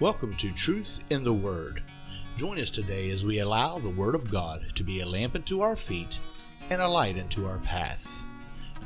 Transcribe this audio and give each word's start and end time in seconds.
Welcome 0.00 0.36
to 0.36 0.52
Truth 0.52 1.00
in 1.10 1.24
the 1.24 1.32
Word. 1.32 1.82
Join 2.36 2.60
us 2.60 2.70
today 2.70 3.10
as 3.10 3.26
we 3.26 3.40
allow 3.40 3.80
the 3.80 3.88
Word 3.88 4.14
of 4.14 4.30
God 4.30 4.64
to 4.76 4.84
be 4.84 5.00
a 5.00 5.06
lamp 5.06 5.34
unto 5.34 5.60
our 5.60 5.74
feet 5.74 6.20
and 6.70 6.80
a 6.80 6.86
light 6.86 7.18
unto 7.18 7.48
our 7.48 7.58
path. 7.58 8.22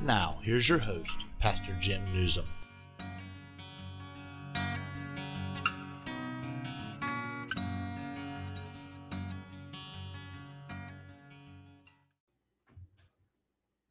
Now, 0.01 0.39
here's 0.43 0.71
your 0.71 0.79
host, 0.79 1.19
Pastor 1.39 1.77
Jim 1.79 2.03
Newsom. 2.15 2.47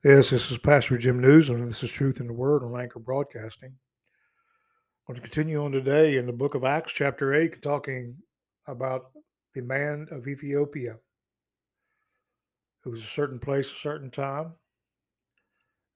Yes, 0.04 0.32
this 0.32 0.50
is 0.50 0.58
Pastor 0.58 0.98
Jim 0.98 1.20
Newsom, 1.20 1.58
and 1.58 1.68
this 1.68 1.84
is 1.84 1.92
Truth 1.92 2.20
in 2.20 2.26
the 2.26 2.34
Word 2.34 2.64
on 2.64 2.82
Anchor 2.82 2.98
Broadcasting. 2.98 3.76
Going 5.08 5.16
to 5.20 5.28
continue 5.28 5.64
on 5.64 5.72
today 5.72 6.18
in 6.18 6.28
the 6.28 6.32
book 6.32 6.54
of 6.54 6.64
Acts, 6.64 6.94
chapter 6.94 7.34
8, 7.34 7.64
talking 7.64 8.16
about 8.68 9.10
the 9.56 9.62
man 9.62 10.08
of 10.12 10.28
Ethiopia. 10.28 10.96
It 12.86 12.90
was 12.90 13.00
a 13.00 13.08
certain 13.08 13.40
place, 13.40 13.70
a 13.72 13.76
certain 13.76 14.12
time, 14.12 14.54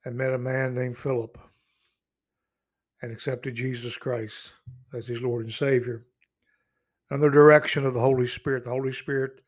and 0.06 0.18
met 0.18 0.34
a 0.34 0.40
man 0.40 0.74
named 0.74 0.98
Philip 0.98 1.38
and 3.04 3.12
accepted 3.12 3.54
Jesus 3.54 3.96
Christ 3.96 4.56
as 4.92 5.06
his 5.06 5.22
Lord 5.22 5.46
and 5.46 5.54
Savior. 5.54 6.08
Under 7.12 7.30
direction 7.30 7.86
of 7.86 7.94
the 7.94 8.00
Holy 8.00 8.26
Spirit, 8.26 8.64
the 8.64 8.72
Holy 8.72 8.92
Spirit 8.92 9.42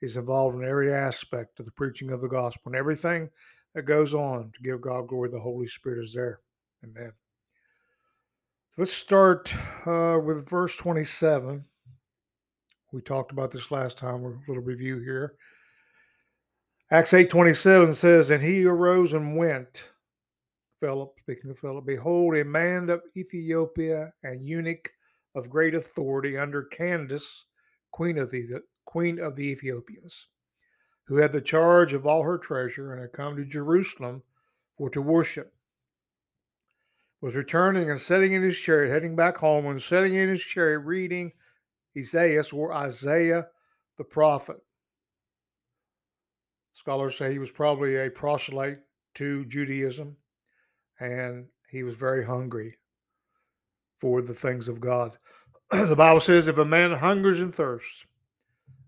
is 0.00 0.16
involved 0.16 0.56
in 0.56 0.66
every 0.66 0.92
aspect 0.92 1.60
of 1.60 1.66
the 1.66 1.72
preaching 1.72 2.10
of 2.10 2.22
the 2.22 2.28
gospel 2.28 2.72
and 2.72 2.76
everything 2.76 3.28
that 3.74 3.82
goes 3.82 4.14
on 4.14 4.50
to 4.54 4.62
give 4.62 4.80
God 4.80 5.06
glory. 5.06 5.28
The 5.28 5.38
Holy 5.38 5.66
Spirit 5.66 6.02
is 6.02 6.14
there. 6.14 6.40
Amen. 6.82 7.12
So 8.72 8.80
let's 8.80 8.94
start 8.94 9.54
uh, 9.84 10.18
with 10.24 10.48
verse 10.48 10.74
27. 10.76 11.62
We 12.90 13.02
talked 13.02 13.30
about 13.30 13.50
this 13.50 13.70
last 13.70 13.98
time. 13.98 14.24
A 14.24 14.32
little 14.48 14.62
review 14.62 14.98
here. 15.00 15.34
Acts 16.90 17.12
8:27 17.12 17.92
says, 17.92 18.30
And 18.30 18.42
he 18.42 18.64
arose 18.64 19.12
and 19.12 19.36
went. 19.36 19.90
Philip, 20.80 21.12
speaking 21.20 21.50
of 21.50 21.58
Philip, 21.58 21.84
behold, 21.84 22.34
a 22.34 22.46
man 22.46 22.88
of 22.88 23.02
Ethiopia 23.14 24.10
and 24.22 24.48
eunuch 24.48 24.90
of 25.34 25.50
great 25.50 25.74
authority 25.74 26.38
under 26.38 26.62
Candace, 26.62 27.44
queen 27.90 28.16
of 28.16 28.30
the 28.30 28.62
queen 28.86 29.18
of 29.18 29.36
the 29.36 29.48
Ethiopians 29.48 30.28
who 31.04 31.16
had 31.16 31.32
the 31.32 31.42
charge 31.42 31.92
of 31.92 32.06
all 32.06 32.22
her 32.22 32.38
treasure 32.38 32.94
and 32.94 33.02
had 33.02 33.12
come 33.12 33.36
to 33.36 33.44
Jerusalem 33.44 34.22
for 34.78 34.88
to 34.88 35.02
worship, 35.02 35.52
was 37.22 37.36
returning 37.36 37.88
and 37.88 37.98
sitting 37.98 38.32
in 38.32 38.42
his 38.42 38.58
chariot, 38.58 38.92
heading 38.92 39.14
back 39.14 39.38
home, 39.38 39.66
and 39.66 39.80
sitting 39.80 40.16
in 40.16 40.28
his 40.28 40.42
chariot 40.42 40.80
reading 40.80 41.32
Isaiah 41.96 42.42
or 42.52 42.74
Isaiah 42.74 43.46
the 43.96 44.04
prophet. 44.04 44.56
Scholars 46.72 47.16
say 47.16 47.30
he 47.30 47.38
was 47.38 47.50
probably 47.50 47.96
a 47.96 48.10
proselyte 48.10 48.80
to 49.14 49.44
Judaism, 49.44 50.16
and 50.98 51.46
he 51.70 51.84
was 51.84 51.94
very 51.94 52.26
hungry 52.26 52.76
for 53.98 54.20
the 54.20 54.34
things 54.34 54.68
of 54.68 54.80
God. 54.80 55.12
the 55.70 55.94
Bible 55.94 56.20
says, 56.20 56.48
if 56.48 56.58
a 56.58 56.64
man 56.64 56.90
hungers 56.90 57.38
and 57.38 57.54
thirsts 57.54 58.04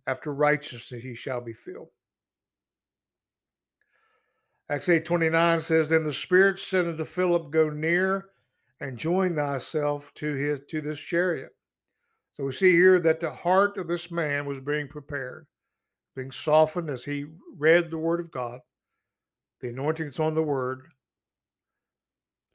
after 0.09 0.35
righteousness, 0.35 1.03
he 1.03 1.15
shall 1.15 1.41
be 1.41 1.53
filled. 1.53 1.91
Acts 4.71 4.89
8 4.89 5.05
29 5.05 5.61
says, 5.61 5.91
Then 5.91 6.05
the 6.05 6.13
Spirit 6.13 6.59
said 6.59 6.87
unto 6.87 7.05
Philip, 7.05 7.51
Go 7.51 7.69
near 7.69 8.31
and 8.81 8.99
join 8.99 9.37
thyself 9.37 10.13
to 10.15 10.35
his 10.35 10.61
to 10.69 10.81
this 10.81 10.99
chariot. 10.99 11.51
So 12.33 12.45
we 12.45 12.53
see 12.53 12.73
here 12.73 12.99
that 13.01 13.21
the 13.21 13.31
heart 13.31 13.77
of 13.77 13.87
this 13.87 14.11
man 14.11 14.47
was 14.47 14.61
being 14.61 14.89
prepared, 14.89 15.47
being 16.17 16.31
softened 16.31 16.91
as 16.91 17.05
he 17.05 17.27
read 17.57 17.91
the 17.91 17.99
word 17.99 18.21
of 18.21 18.31
God. 18.31 18.61
The 19.61 19.69
anointing 19.69 20.07
that's 20.07 20.21
on 20.21 20.35
the 20.35 20.43
word 20.43 20.89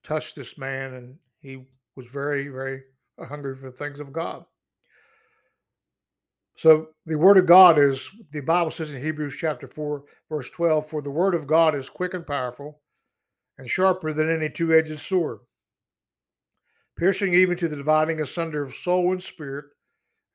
touched 0.04 0.36
this 0.36 0.58
man, 0.58 0.96
and 0.96 1.16
he 1.40 1.66
was 1.96 2.08
very, 2.08 2.48
very 2.50 2.82
hungry 3.20 3.56
for 3.56 3.70
the 3.70 3.78
things 3.78 4.00
of 4.00 4.12
God. 4.12 4.46
So 6.60 6.88
the 7.06 7.18
word 7.18 7.38
of 7.38 7.46
God 7.46 7.80
is, 7.80 8.12
the 8.32 8.42
Bible 8.42 8.70
says 8.70 8.94
in 8.94 9.02
Hebrews 9.02 9.38
chapter 9.40 9.66
4, 9.66 10.04
verse 10.28 10.50
12, 10.50 10.90
for 10.90 11.02
the 11.02 11.10
word 11.10 11.34
of 11.34 11.48
God 11.48 11.74
is 11.74 11.90
quick 11.90 12.14
and 12.14 12.28
powerful 12.28 12.82
and 13.58 13.70
sharper 13.70 14.12
than 14.12 14.30
any 14.30 14.50
two 14.50 14.74
edged 14.74 15.00
sword, 15.00 15.40
piercing 16.98 17.34
even 17.34 17.56
to 17.56 17.70
the 17.70 17.78
dividing 17.78 18.20
asunder 18.20 18.62
of 18.62 18.76
soul 18.76 19.14
and 19.14 19.24
spirit, 19.24 19.68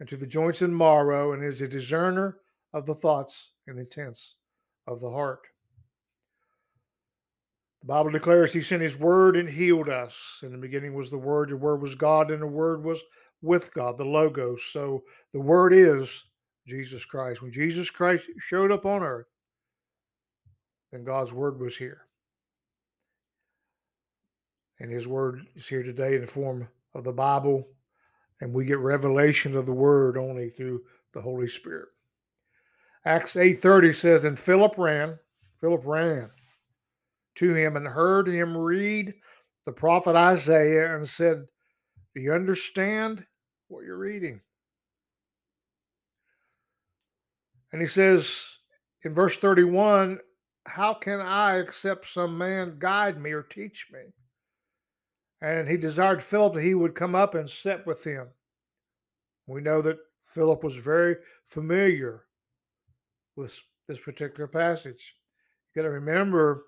and 0.00 0.08
to 0.08 0.16
the 0.16 0.26
joints 0.26 0.62
and 0.62 0.74
marrow, 0.74 1.34
and 1.34 1.44
is 1.44 1.60
a 1.60 1.68
discerner 1.68 2.38
of 2.72 2.86
the 2.86 2.94
thoughts 2.94 3.52
and 3.66 3.78
intents 3.78 4.36
of 4.86 5.00
the 5.00 5.10
heart. 5.10 5.40
The 7.82 7.88
Bible 7.88 8.12
declares 8.12 8.50
he 8.50 8.62
sent 8.62 8.80
his 8.80 8.98
word 8.98 9.36
and 9.36 9.46
healed 9.46 9.90
us. 9.90 10.40
In 10.42 10.52
the 10.52 10.56
beginning 10.56 10.94
was 10.94 11.10
the 11.10 11.18
word, 11.18 11.50
the 11.50 11.56
word 11.58 11.82
was 11.82 11.94
God, 11.94 12.30
and 12.30 12.40
the 12.40 12.46
word 12.46 12.82
was 12.82 13.02
with 13.44 13.72
God, 13.74 13.96
the 13.98 14.04
Logos. 14.04 14.64
So 14.64 15.04
the 15.32 15.40
Word 15.40 15.72
is 15.72 16.24
Jesus 16.66 17.04
Christ. 17.04 17.42
When 17.42 17.52
Jesus 17.52 17.90
Christ 17.90 18.28
showed 18.38 18.72
up 18.72 18.86
on 18.86 19.02
earth, 19.02 19.26
then 20.90 21.04
God's 21.04 21.32
Word 21.32 21.60
was 21.60 21.76
here. 21.76 22.02
And 24.80 24.90
His 24.90 25.06
Word 25.06 25.46
is 25.54 25.68
here 25.68 25.82
today 25.82 26.14
in 26.14 26.22
the 26.22 26.26
form 26.26 26.66
of 26.94 27.04
the 27.04 27.12
Bible. 27.12 27.68
And 28.40 28.52
we 28.52 28.64
get 28.64 28.78
revelation 28.78 29.56
of 29.56 29.66
the 29.66 29.72
Word 29.72 30.16
only 30.16 30.50
through 30.50 30.82
the 31.12 31.20
Holy 31.20 31.46
Spirit. 31.46 31.88
Acts 33.04 33.34
8:30 33.34 33.94
says, 33.94 34.24
And 34.24 34.38
Philip 34.38 34.74
ran, 34.78 35.18
Philip 35.60 35.82
ran 35.84 36.30
to 37.36 37.54
him 37.54 37.76
and 37.76 37.86
heard 37.86 38.28
him 38.28 38.56
read 38.56 39.14
the 39.66 39.72
prophet 39.72 40.16
Isaiah 40.16 40.96
and 40.96 41.06
said, 41.06 41.44
Do 42.14 42.20
you 42.20 42.32
understand 42.32 43.24
what 43.68 43.84
you're 43.84 43.98
reading. 43.98 44.40
And 47.72 47.80
he 47.80 47.88
says 47.88 48.58
in 49.02 49.14
verse 49.14 49.36
31 49.36 50.20
How 50.66 50.94
can 50.94 51.20
I 51.20 51.56
accept 51.56 52.06
some 52.06 52.38
man 52.38 52.76
guide 52.78 53.20
me 53.20 53.32
or 53.32 53.42
teach 53.42 53.88
me? 53.92 54.00
And 55.40 55.68
he 55.68 55.76
desired 55.76 56.22
Philip 56.22 56.54
that 56.54 56.62
he 56.62 56.74
would 56.74 56.94
come 56.94 57.14
up 57.14 57.34
and 57.34 57.50
sit 57.50 57.84
with 57.86 58.04
him. 58.04 58.28
We 59.46 59.60
know 59.60 59.82
that 59.82 59.98
Philip 60.24 60.64
was 60.64 60.76
very 60.76 61.16
familiar 61.44 62.24
with 63.36 63.60
this 63.88 63.98
particular 63.98 64.46
passage. 64.46 65.16
You 65.74 65.82
got 65.82 65.88
to 65.88 65.92
remember, 65.92 66.64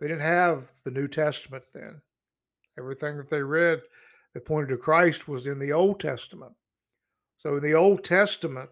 they 0.00 0.08
didn't 0.08 0.22
have 0.22 0.70
the 0.84 0.90
New 0.90 1.06
Testament 1.06 1.64
then. 1.72 2.00
Everything 2.78 3.18
that 3.18 3.28
they 3.28 3.42
read 3.42 3.82
that 4.34 4.46
pointed 4.46 4.68
to 4.70 4.76
Christ 4.76 5.28
was 5.28 5.46
in 5.46 5.58
the 5.58 5.72
Old 5.72 6.00
Testament. 6.00 6.52
So 7.38 7.56
in 7.56 7.62
the 7.62 7.74
Old 7.74 8.04
Testament, 8.04 8.70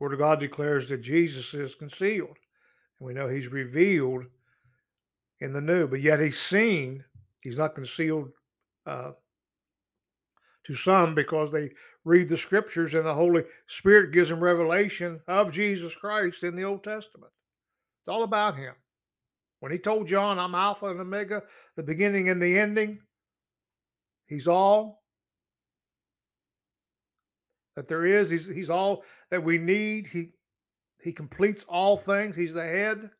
Word 0.00 0.12
of 0.12 0.18
God 0.18 0.40
declares 0.40 0.88
that 0.88 0.98
Jesus 0.98 1.54
is 1.54 1.74
concealed. 1.74 2.36
And 2.98 3.06
we 3.06 3.14
know 3.14 3.28
he's 3.28 3.48
revealed 3.48 4.24
in 5.40 5.52
the 5.52 5.60
new, 5.60 5.86
but 5.86 6.00
yet 6.00 6.20
he's 6.20 6.38
seen. 6.38 7.04
He's 7.40 7.58
not 7.58 7.74
concealed 7.74 8.30
uh, 8.86 9.12
to 10.64 10.74
some 10.74 11.14
because 11.14 11.50
they 11.50 11.70
read 12.04 12.28
the 12.28 12.36
scriptures 12.36 12.94
and 12.94 13.06
the 13.06 13.14
Holy 13.14 13.44
Spirit 13.68 14.12
gives 14.12 14.28
them 14.28 14.42
revelation 14.42 15.20
of 15.28 15.52
Jesus 15.52 15.94
Christ 15.94 16.42
in 16.42 16.56
the 16.56 16.64
Old 16.64 16.82
Testament. 16.82 17.32
It's 18.02 18.08
all 18.08 18.22
about 18.22 18.56
him. 18.56 18.74
When 19.60 19.72
he 19.72 19.78
told 19.78 20.06
John, 20.06 20.38
I'm 20.38 20.54
Alpha 20.54 20.86
and 20.86 21.00
Omega, 21.00 21.42
the 21.76 21.82
beginning 21.82 22.28
and 22.28 22.42
the 22.42 22.58
ending, 22.58 23.00
He's 24.26 24.48
all 24.48 25.02
that 27.76 27.88
there 27.88 28.06
is. 28.06 28.30
He's, 28.30 28.46
he's 28.46 28.70
all 28.70 29.04
that 29.30 29.44
we 29.44 29.58
need. 29.58 30.06
He 30.06 30.30
he 31.06 31.12
completes 31.12 31.64
all 31.68 31.96
things. 31.96 32.34
He's 32.34 32.54
the 32.54 32.62
head. 32.62 33.10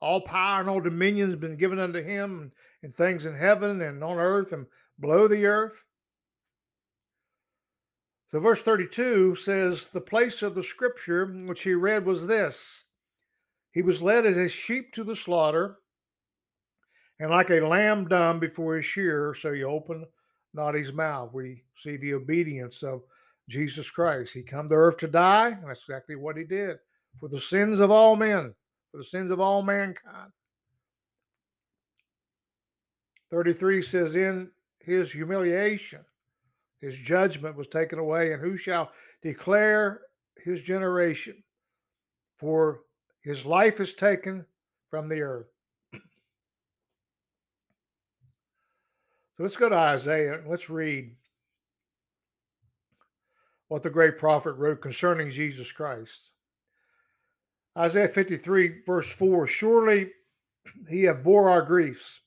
All 0.00 0.20
power 0.20 0.60
and 0.60 0.68
all 0.68 0.80
dominion 0.80 1.28
has 1.28 1.36
been 1.36 1.56
given 1.56 1.78
unto 1.78 2.02
him 2.02 2.52
and 2.82 2.94
things 2.94 3.24
in 3.24 3.34
heaven 3.34 3.80
and 3.80 4.04
on 4.04 4.18
earth 4.18 4.52
and 4.52 4.66
below 5.00 5.28
the 5.28 5.46
earth. 5.46 5.84
So, 8.26 8.40
verse 8.40 8.62
32 8.62 9.36
says, 9.36 9.86
The 9.86 10.00
place 10.00 10.42
of 10.42 10.54
the 10.54 10.62
scripture 10.62 11.26
which 11.26 11.62
he 11.62 11.74
read 11.74 12.04
was 12.04 12.26
this 12.26 12.84
He 13.70 13.80
was 13.80 14.02
led 14.02 14.26
as 14.26 14.36
a 14.36 14.48
sheep 14.48 14.92
to 14.94 15.04
the 15.04 15.16
slaughter, 15.16 15.78
and 17.22 17.30
like 17.30 17.50
a 17.50 17.60
lamb 17.60 18.08
dumb 18.08 18.40
before 18.40 18.74
his 18.74 18.84
shearer, 18.84 19.32
so 19.32 19.52
he 19.52 19.62
opened 19.62 20.04
not 20.54 20.74
his 20.74 20.92
mouth. 20.92 21.32
We 21.32 21.62
see 21.76 21.96
the 21.96 22.14
obedience 22.14 22.82
of 22.82 23.02
Jesus 23.48 23.88
Christ. 23.88 24.34
He 24.34 24.42
come 24.42 24.68
to 24.68 24.74
earth 24.74 24.96
to 24.98 25.06
die, 25.06 25.50
and 25.50 25.68
that's 25.68 25.82
exactly 25.82 26.16
what 26.16 26.36
he 26.36 26.42
did 26.42 26.78
for 27.20 27.28
the 27.28 27.40
sins 27.40 27.78
of 27.78 27.92
all 27.92 28.16
men, 28.16 28.52
for 28.90 28.96
the 28.96 29.04
sins 29.04 29.30
of 29.30 29.38
all 29.38 29.62
mankind. 29.62 30.32
33 33.30 33.82
says, 33.82 34.16
In 34.16 34.50
his 34.80 35.12
humiliation, 35.12 36.04
His 36.80 36.96
judgment 36.96 37.54
was 37.54 37.68
taken 37.68 38.00
away, 38.00 38.32
and 38.32 38.42
who 38.42 38.56
shall 38.56 38.90
declare 39.22 40.00
his 40.42 40.60
generation? 40.60 41.40
For 42.36 42.80
his 43.20 43.46
life 43.46 43.78
is 43.78 43.94
taken 43.94 44.44
from 44.90 45.08
the 45.08 45.22
earth. 45.22 45.51
Let's 49.42 49.56
go 49.56 49.68
to 49.68 49.74
Isaiah 49.74 50.38
and 50.38 50.48
let's 50.48 50.70
read 50.70 51.16
what 53.66 53.82
the 53.82 53.90
great 53.90 54.16
prophet 54.16 54.52
wrote 54.52 54.80
concerning 54.80 55.30
Jesus 55.30 55.72
Christ. 55.72 56.30
Isaiah 57.76 58.08
53, 58.08 58.82
verse 58.86 59.10
4 59.10 59.46
Surely 59.46 60.10
he 60.88 61.02
have 61.04 61.24
bore 61.24 61.48
our 61.48 61.62
griefs, 61.62 62.20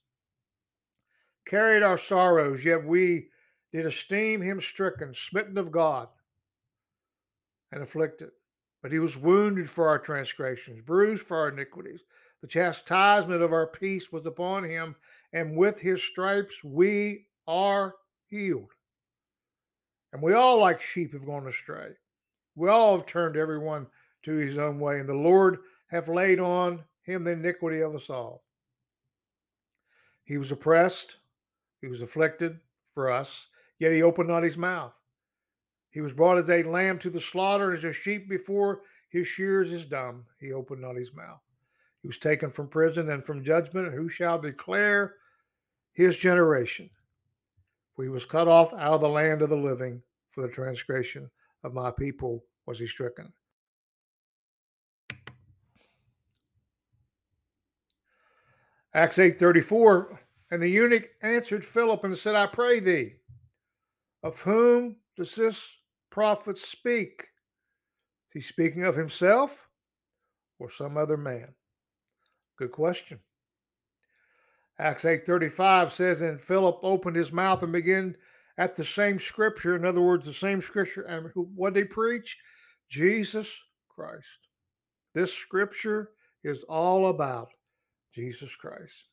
carried 1.46 1.84
our 1.84 1.98
sorrows, 1.98 2.66
yet 2.66 2.84
we 2.84 3.28
did 3.72 3.86
esteem 3.86 4.42
him 4.42 4.60
stricken, 4.60 5.14
smitten 5.14 5.58
of 5.58 5.72
God, 5.72 6.10
and 7.72 7.82
afflicted. 7.82 8.32
But 8.82 8.92
he 8.92 9.00
was 9.00 9.18
wounded 9.18 9.70
for 9.70 9.88
our 9.88 10.00
transgressions, 10.00 10.82
bruised 10.82 11.24
for 11.24 11.38
our 11.38 11.50
iniquities. 11.50 12.02
The 12.42 12.48
chastisement 12.48 13.42
of 13.42 13.54
our 13.54 13.68
peace 13.68 14.12
was 14.12 14.26
upon 14.26 14.64
him, 14.64 14.96
and 15.36 15.58
with 15.58 15.82
his 15.82 16.02
stripes 16.02 16.64
we 16.64 17.28
are 17.46 17.96
healed. 18.26 18.72
And 20.14 20.22
we 20.22 20.34
all, 20.34 20.60
like 20.60 20.82
sheep, 20.82 21.12
have 21.12 21.26
gone 21.26 21.46
astray. 21.46 21.90
We 22.56 22.70
all 22.70 22.96
have 22.96 23.06
turned 23.06 23.36
everyone 23.36 23.88
to 24.24 24.32
his 24.32 24.58
own 24.58 24.80
way, 24.80 25.02
and 25.02 25.10
the 25.10 25.14
Lord 25.14 25.58
hath 25.92 26.08
laid 26.08 26.40
on 26.40 26.82
him 27.04 27.26
the 27.26 27.32
iniquity 27.32 27.82
of 27.82 27.94
us 27.94 28.10
all. 28.10 28.46
He 30.24 30.38
was 30.38 30.54
oppressed, 30.54 31.18
he 31.82 31.88
was 31.88 32.02
afflicted 32.02 32.58
for 32.94 33.12
us, 33.12 33.48
yet 33.78 33.92
he 33.92 34.04
opened 34.04 34.30
not 34.30 34.42
his 34.42 34.58
mouth. 34.58 34.94
He 35.92 36.00
was 36.00 36.14
brought 36.14 36.38
as 36.38 36.50
a 36.50 36.64
lamb 36.64 36.98
to 37.00 37.10
the 37.10 37.20
slaughter, 37.20 37.72
and 37.72 37.78
as 37.78 37.84
a 37.84 37.92
sheep 37.92 38.30
before 38.30 38.84
his 39.10 39.28
shears 39.28 39.74
is 39.74 39.86
dumb, 39.86 40.24
he 40.40 40.54
opened 40.54 40.82
not 40.82 40.96
his 40.96 41.14
mouth. 41.14 41.42
He 42.02 42.08
was 42.08 42.18
taken 42.20 42.52
from 42.52 42.70
prison 42.70 43.10
and 43.10 43.22
from 43.22 43.44
judgment, 43.44 43.94
who 43.94 44.08
shall 44.08 44.40
declare 44.40 45.16
his 45.96 46.18
generation? 46.18 46.90
For 47.96 48.04
he 48.04 48.10
was 48.10 48.26
cut 48.26 48.48
off 48.48 48.74
out 48.74 48.94
of 48.94 49.02
the 49.02 49.10
land 49.10 49.42
of 49.42 49.50
the 49.50 49.56
living, 49.56 50.02
for 50.32 50.42
the 50.42 50.54
transgression 50.54 51.30
of 51.64 51.74
my 51.74 51.90
people 51.90 52.44
was 52.68 52.78
he 52.78 52.86
stricken. 52.86 53.32
Acts 58.94 59.18
8:34 59.18 60.18
and 60.52 60.62
the 60.62 60.70
eunuch 60.70 61.10
answered 61.22 61.66
Philip 61.66 62.04
and 62.04 62.18
said 62.18 62.36
I 62.36 62.48
pray 62.48 62.80
thee 62.80 63.16
of 64.24 64.40
whom 64.40 64.96
does 65.18 65.36
this 65.36 65.80
prophet 66.10 66.58
speak 66.58 67.28
is 68.28 68.34
he 68.34 68.40
speaking 68.40 68.84
of 68.84 68.96
himself 68.96 69.68
or 70.60 70.70
some 70.70 70.96
other 70.96 71.18
man 71.18 71.54
good 72.58 72.72
question 72.72 73.20
Acts 74.80 75.06
8:35 75.06 75.92
says 75.92 76.22
and 76.22 76.40
Philip 76.40 76.80
opened 76.84 77.16
his 77.16 77.32
mouth 77.32 77.64
and 77.64 77.72
began 77.72 78.16
at 78.58 78.76
the 78.76 78.84
same 78.84 79.20
scripture 79.20 79.76
in 79.76 79.86
other 79.86 80.02
words 80.02 80.26
the 80.26 80.34
same 80.34 80.62
scripture 80.62 81.04
and 81.04 81.30
what 81.34 81.74
they 81.74 81.84
preach 81.84 82.38
Jesus 82.90 83.58
Christ 83.90 84.48
this 85.16 85.34
scripture 85.34 86.12
is 86.44 86.64
all 86.64 87.08
about 87.08 87.50
Jesus 88.14 88.56
Christ. 88.56 89.06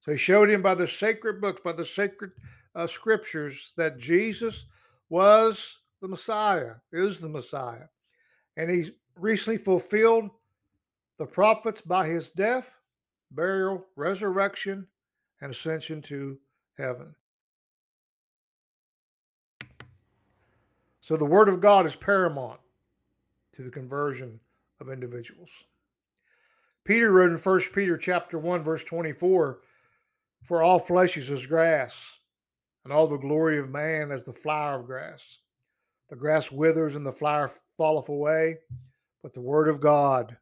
So 0.00 0.12
he 0.12 0.18
showed 0.18 0.50
him 0.50 0.62
by 0.62 0.74
the 0.74 0.86
sacred 0.86 1.40
books, 1.40 1.62
by 1.64 1.72
the 1.72 1.84
sacred 1.84 2.32
uh, 2.74 2.86
scriptures, 2.86 3.72
that 3.76 3.98
Jesus 3.98 4.66
was 5.08 5.78
the 6.02 6.08
Messiah, 6.08 6.74
is 6.92 7.18
the 7.18 7.28
Messiah. 7.30 7.86
And 8.56 8.70
he 8.70 8.90
recently 9.16 9.56
fulfilled 9.56 10.28
the 11.18 11.26
prophets 11.26 11.80
by 11.80 12.06
his 12.06 12.30
death, 12.30 12.76
burial, 13.34 13.84
resurrection, 13.96 14.86
and 15.40 15.50
ascension 15.50 16.00
to 16.02 16.38
heaven. 16.78 17.14
So 21.00 21.16
the 21.16 21.24
word 21.24 21.48
of 21.48 21.60
God 21.60 21.84
is 21.84 21.96
paramount 21.96 22.60
to 23.52 23.62
the 23.62 23.70
conversion 23.70 24.38
of 24.80 24.88
individuals. 24.88 25.50
Peter 26.84 27.10
wrote 27.10 27.30
in 27.30 27.38
1 27.38 27.60
Peter 27.74 27.96
chapter 27.96 28.38
1 28.38 28.62
verse 28.62 28.84
24, 28.84 29.60
for 30.42 30.62
all 30.62 30.78
flesh 30.78 31.16
is 31.16 31.30
as 31.30 31.46
grass, 31.46 32.18
and 32.84 32.92
all 32.92 33.06
the 33.06 33.16
glory 33.16 33.58
of 33.58 33.70
man 33.70 34.10
as 34.10 34.22
the 34.22 34.32
flower 34.32 34.80
of 34.80 34.86
grass. 34.86 35.38
The 36.10 36.16
grass 36.16 36.50
withers 36.50 36.96
and 36.96 37.06
the 37.06 37.12
flower 37.12 37.50
falleth 37.76 38.08
away, 38.08 38.58
but 39.22 39.32
the 39.34 39.40
word 39.40 39.68
of 39.68 39.80
God 39.80 40.36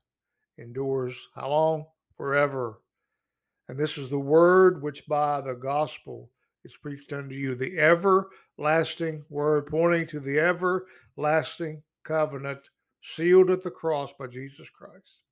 endures 0.58 1.28
how 1.34 1.50
long? 1.50 1.87
Forever. 2.20 2.82
And 3.67 3.78
this 3.78 3.96
is 3.96 4.11
the 4.11 4.19
word 4.19 4.82
which 4.82 5.06
by 5.06 5.40
the 5.40 5.55
gospel 5.55 6.31
is 6.67 6.76
preached 6.76 7.14
unto 7.14 7.34
you, 7.34 7.55
the 7.55 7.78
everlasting 7.78 9.25
word, 9.31 9.69
pointing 9.69 10.06
to 10.08 10.20
the 10.20 10.38
everlasting 10.38 11.82
covenant 12.05 12.69
sealed 13.00 13.49
at 13.49 13.62
the 13.62 13.70
cross 13.70 14.12
by 14.12 14.26
Jesus 14.26 14.69
Christ. 14.69 15.22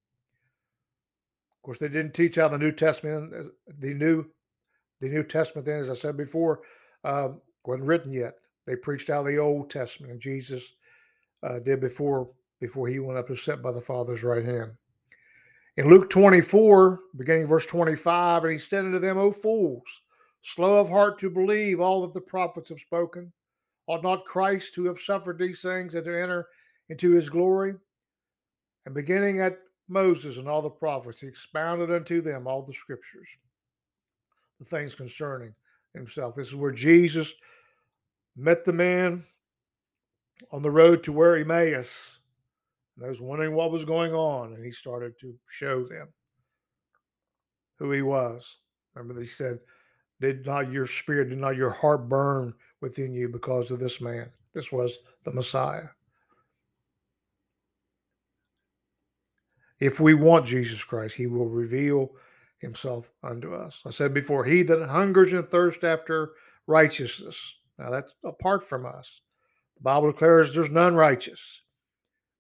Of 1.59 1.63
course, 1.63 1.79
they 1.79 1.89
didn't 1.89 2.15
teach 2.15 2.37
how 2.37 2.49
the 2.49 2.57
New 2.57 2.73
Testament, 2.73 3.35
the 3.67 3.93
new, 3.93 4.25
the 5.03 5.11
New 5.11 5.25
Testament. 5.25 5.67
Then, 5.67 5.81
as 5.81 5.91
I 5.91 5.95
said 5.95 6.17
before, 6.17 6.61
uh, 7.05 7.33
wasn't 7.67 7.87
written 7.87 8.15
yet. 8.15 8.33
They 8.65 8.77
preached 8.77 9.11
out 9.11 9.27
the 9.27 9.37
Old 9.37 9.69
Testament, 9.69 10.11
and 10.11 10.23
Jesus 10.23 10.73
uh, 11.43 11.59
did 11.59 11.81
before 11.81 12.31
before 12.63 12.89
he 12.89 12.99
went 12.99 13.19
up 13.19 13.27
to 13.27 13.37
sit 13.37 13.61
by 13.61 13.73
the 13.73 13.83
Father's 13.83 14.23
right 14.23 14.43
hand. 14.47 14.73
In 15.79 15.89
Luke 15.89 16.11
24, 16.11 16.99
beginning 17.19 17.47
verse 17.47 17.65
25, 17.65 18.43
and 18.43 18.53
he 18.53 18.59
said 18.59 18.85
unto 18.85 18.99
them, 18.99 19.17
O 19.17 19.31
fools, 19.31 20.03
slow 20.43 20.81
of 20.81 20.89
heart 20.89 21.21
to 21.21 21.31
believe 21.31 21.79
all 21.79 22.03
that 22.03 22.13
the 22.13 22.21
prophets 22.21 22.71
have 22.71 22.81
spoken. 22.81 23.33
Ought 23.87 24.03
not 24.03 24.25
Christ 24.25 24.75
to 24.75 24.87
have 24.87 24.99
suffered 24.99 25.39
these 25.39 25.63
things 25.63 25.95
and 25.95 26.05
to 26.05 26.21
enter 26.21 26.49
into 26.89 27.13
his 27.13 27.31
glory? 27.31 27.75
And 28.87 28.95
beginning 28.95 29.41
at 29.41 29.61
Moses 29.87 30.39
and 30.39 30.49
all 30.49 30.63
the 30.63 30.69
prophets. 30.69 31.21
He 31.21 31.29
expounded 31.29 31.93
unto 31.93 32.23
them 32.23 32.49
all 32.49 32.63
the 32.63 32.73
scriptures, 32.73 33.29
the 34.59 34.65
things 34.65 34.97
concerning 34.97 35.55
himself. 35.95 36.35
This 36.35 36.49
is 36.49 36.57
where 36.57 36.73
Jesus 36.73 37.33
met 38.37 38.65
the 38.65 38.73
man 38.73 39.23
on 40.51 40.61
the 40.61 40.73
road 40.73 41.05
to 41.05 41.13
where 41.13 41.37
Emmaus. 41.37 42.18
And 42.99 43.05
they 43.05 43.09
was 43.09 43.21
wondering 43.21 43.55
what 43.55 43.71
was 43.71 43.85
going 43.85 44.13
on, 44.13 44.55
and 44.55 44.65
he 44.65 44.73
started 44.73 45.15
to 45.21 45.33
show 45.49 45.85
them 45.85 46.09
who 47.79 47.93
he 47.93 48.03
was. 48.03 48.59
Remember, 48.97 49.21
he 49.21 49.25
said, 49.25 49.61
Did 50.21 50.45
not 50.45 50.73
your 50.73 50.87
spirit, 50.87 51.29
did 51.29 51.39
not 51.39 51.57
your 51.57 51.71
heart 51.71 52.09
burn 52.09 52.53
within 52.81 53.15
you 53.15 53.29
because 53.29 53.71
of 53.71 53.79
this 53.79 54.01
man? 54.01 54.31
This 54.53 54.73
was 54.73 54.99
the 55.23 55.31
Messiah. 55.31 55.87
If 59.79 60.01
we 60.01 60.15
want 60.15 60.47
Jesus 60.47 60.83
Christ, 60.83 61.15
he 61.15 61.29
will 61.29 61.49
reveal 61.49 62.11
himself 62.59 63.13
unto 63.23 63.55
us. 63.55 63.81
I 63.87 63.91
said 63.91 64.13
before, 64.13 64.45
he 64.45 64.65
that 64.65 64.89
hungers 64.89 65.33
and 65.33 65.49
thirsts 65.49 65.85
after 65.85 66.33
righteousness. 66.67 67.55
Now 67.79 67.91
that's 67.91 68.17
apart 68.25 68.65
from 68.65 68.87
us. 68.87 69.21
The 69.77 69.83
Bible 69.85 70.11
declares 70.11 70.53
there's 70.53 70.71
none 70.71 70.97
righteous. 70.97 71.63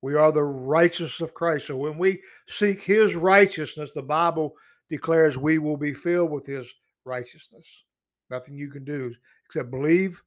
We 0.02 0.14
are 0.14 0.30
the 0.30 0.42
righteousness 0.42 1.20
of 1.20 1.34
Christ. 1.34 1.66
So 1.66 1.76
when 1.76 1.98
we 1.98 2.20
seek 2.46 2.82
his 2.82 3.16
righteousness, 3.16 3.92
the 3.92 4.02
Bible 4.02 4.54
declares 4.88 5.36
we 5.36 5.58
will 5.58 5.76
be 5.76 5.92
filled 5.92 6.30
with 6.30 6.46
his 6.46 6.72
righteousness. 7.04 7.84
Nothing 8.30 8.54
you 8.54 8.70
can 8.70 8.84
do 8.84 9.12
except 9.46 9.70
believe 9.70 10.22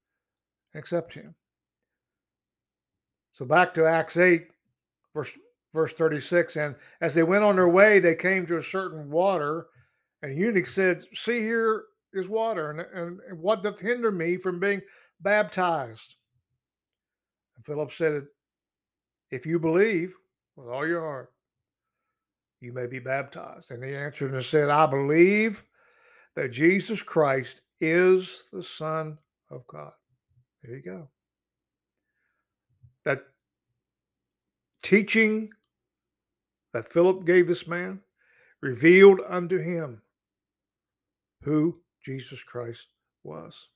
and 0.74 0.80
accept 0.80 1.14
him. 1.14 1.36
So 3.32 3.46
back 3.46 3.74
to 3.76 3.86
Acts 3.86 4.18
8, 4.18 4.48
verse 5.14 5.32
verse 5.74 5.94
36 5.94 6.58
and 6.58 6.76
as 7.00 7.14
they 7.14 7.24
went 7.24 7.44
on 7.44 7.56
their 7.56 7.70
way 7.70 8.00
they 8.00 8.16
came 8.16 8.46
to 8.46 8.58
a 8.58 8.64
certain 8.64 9.10
water 9.10 9.68
and 10.22 10.38
eunuch 10.38 10.68
said 10.68 11.02
see 11.14 11.40
here 11.40 11.86
is 12.14 12.28
water 12.28 12.72
and, 12.72 13.22
and, 13.22 13.40
what 13.40 13.62
doth 13.62 13.80
hinder 13.80 14.12
me 14.12 14.36
from 14.36 14.60
being 14.60 14.82
baptized 15.22 16.16
and 17.56 17.66
philip 17.66 17.92
said 17.92 18.24
if 19.32 19.46
you 19.46 19.60
believe 19.60 20.14
with 20.56 20.68
all 20.68 20.88
your 20.88 21.02
heart 21.02 21.32
you 22.60 22.72
may 22.72 22.86
be 22.86 23.00
baptized. 23.00 23.72
And 23.72 23.84
he 23.84 23.96
answered 23.96 24.34
and 24.34 24.44
said 24.44 24.70
i 24.70 24.86
believe 24.86 25.64
that 26.36 26.52
jesus 26.52 27.02
christ 27.02 27.62
is 27.80 28.44
the 28.54 28.64
son 28.64 29.18
of 29.50 29.66
god. 29.68 29.92
There 30.64 30.76
you 30.76 30.82
go. 30.82 31.08
That 33.04 33.24
teaching 34.84 35.50
that 36.74 36.92
Philip 36.92 37.26
gave 37.26 37.48
this 37.48 37.68
man 37.68 38.00
revealed 38.62 39.20
unto 39.28 39.58
him 39.58 40.02
who 41.42 41.80
Jesus 42.04 42.44
Christ 42.44 42.88
was. 43.24 43.70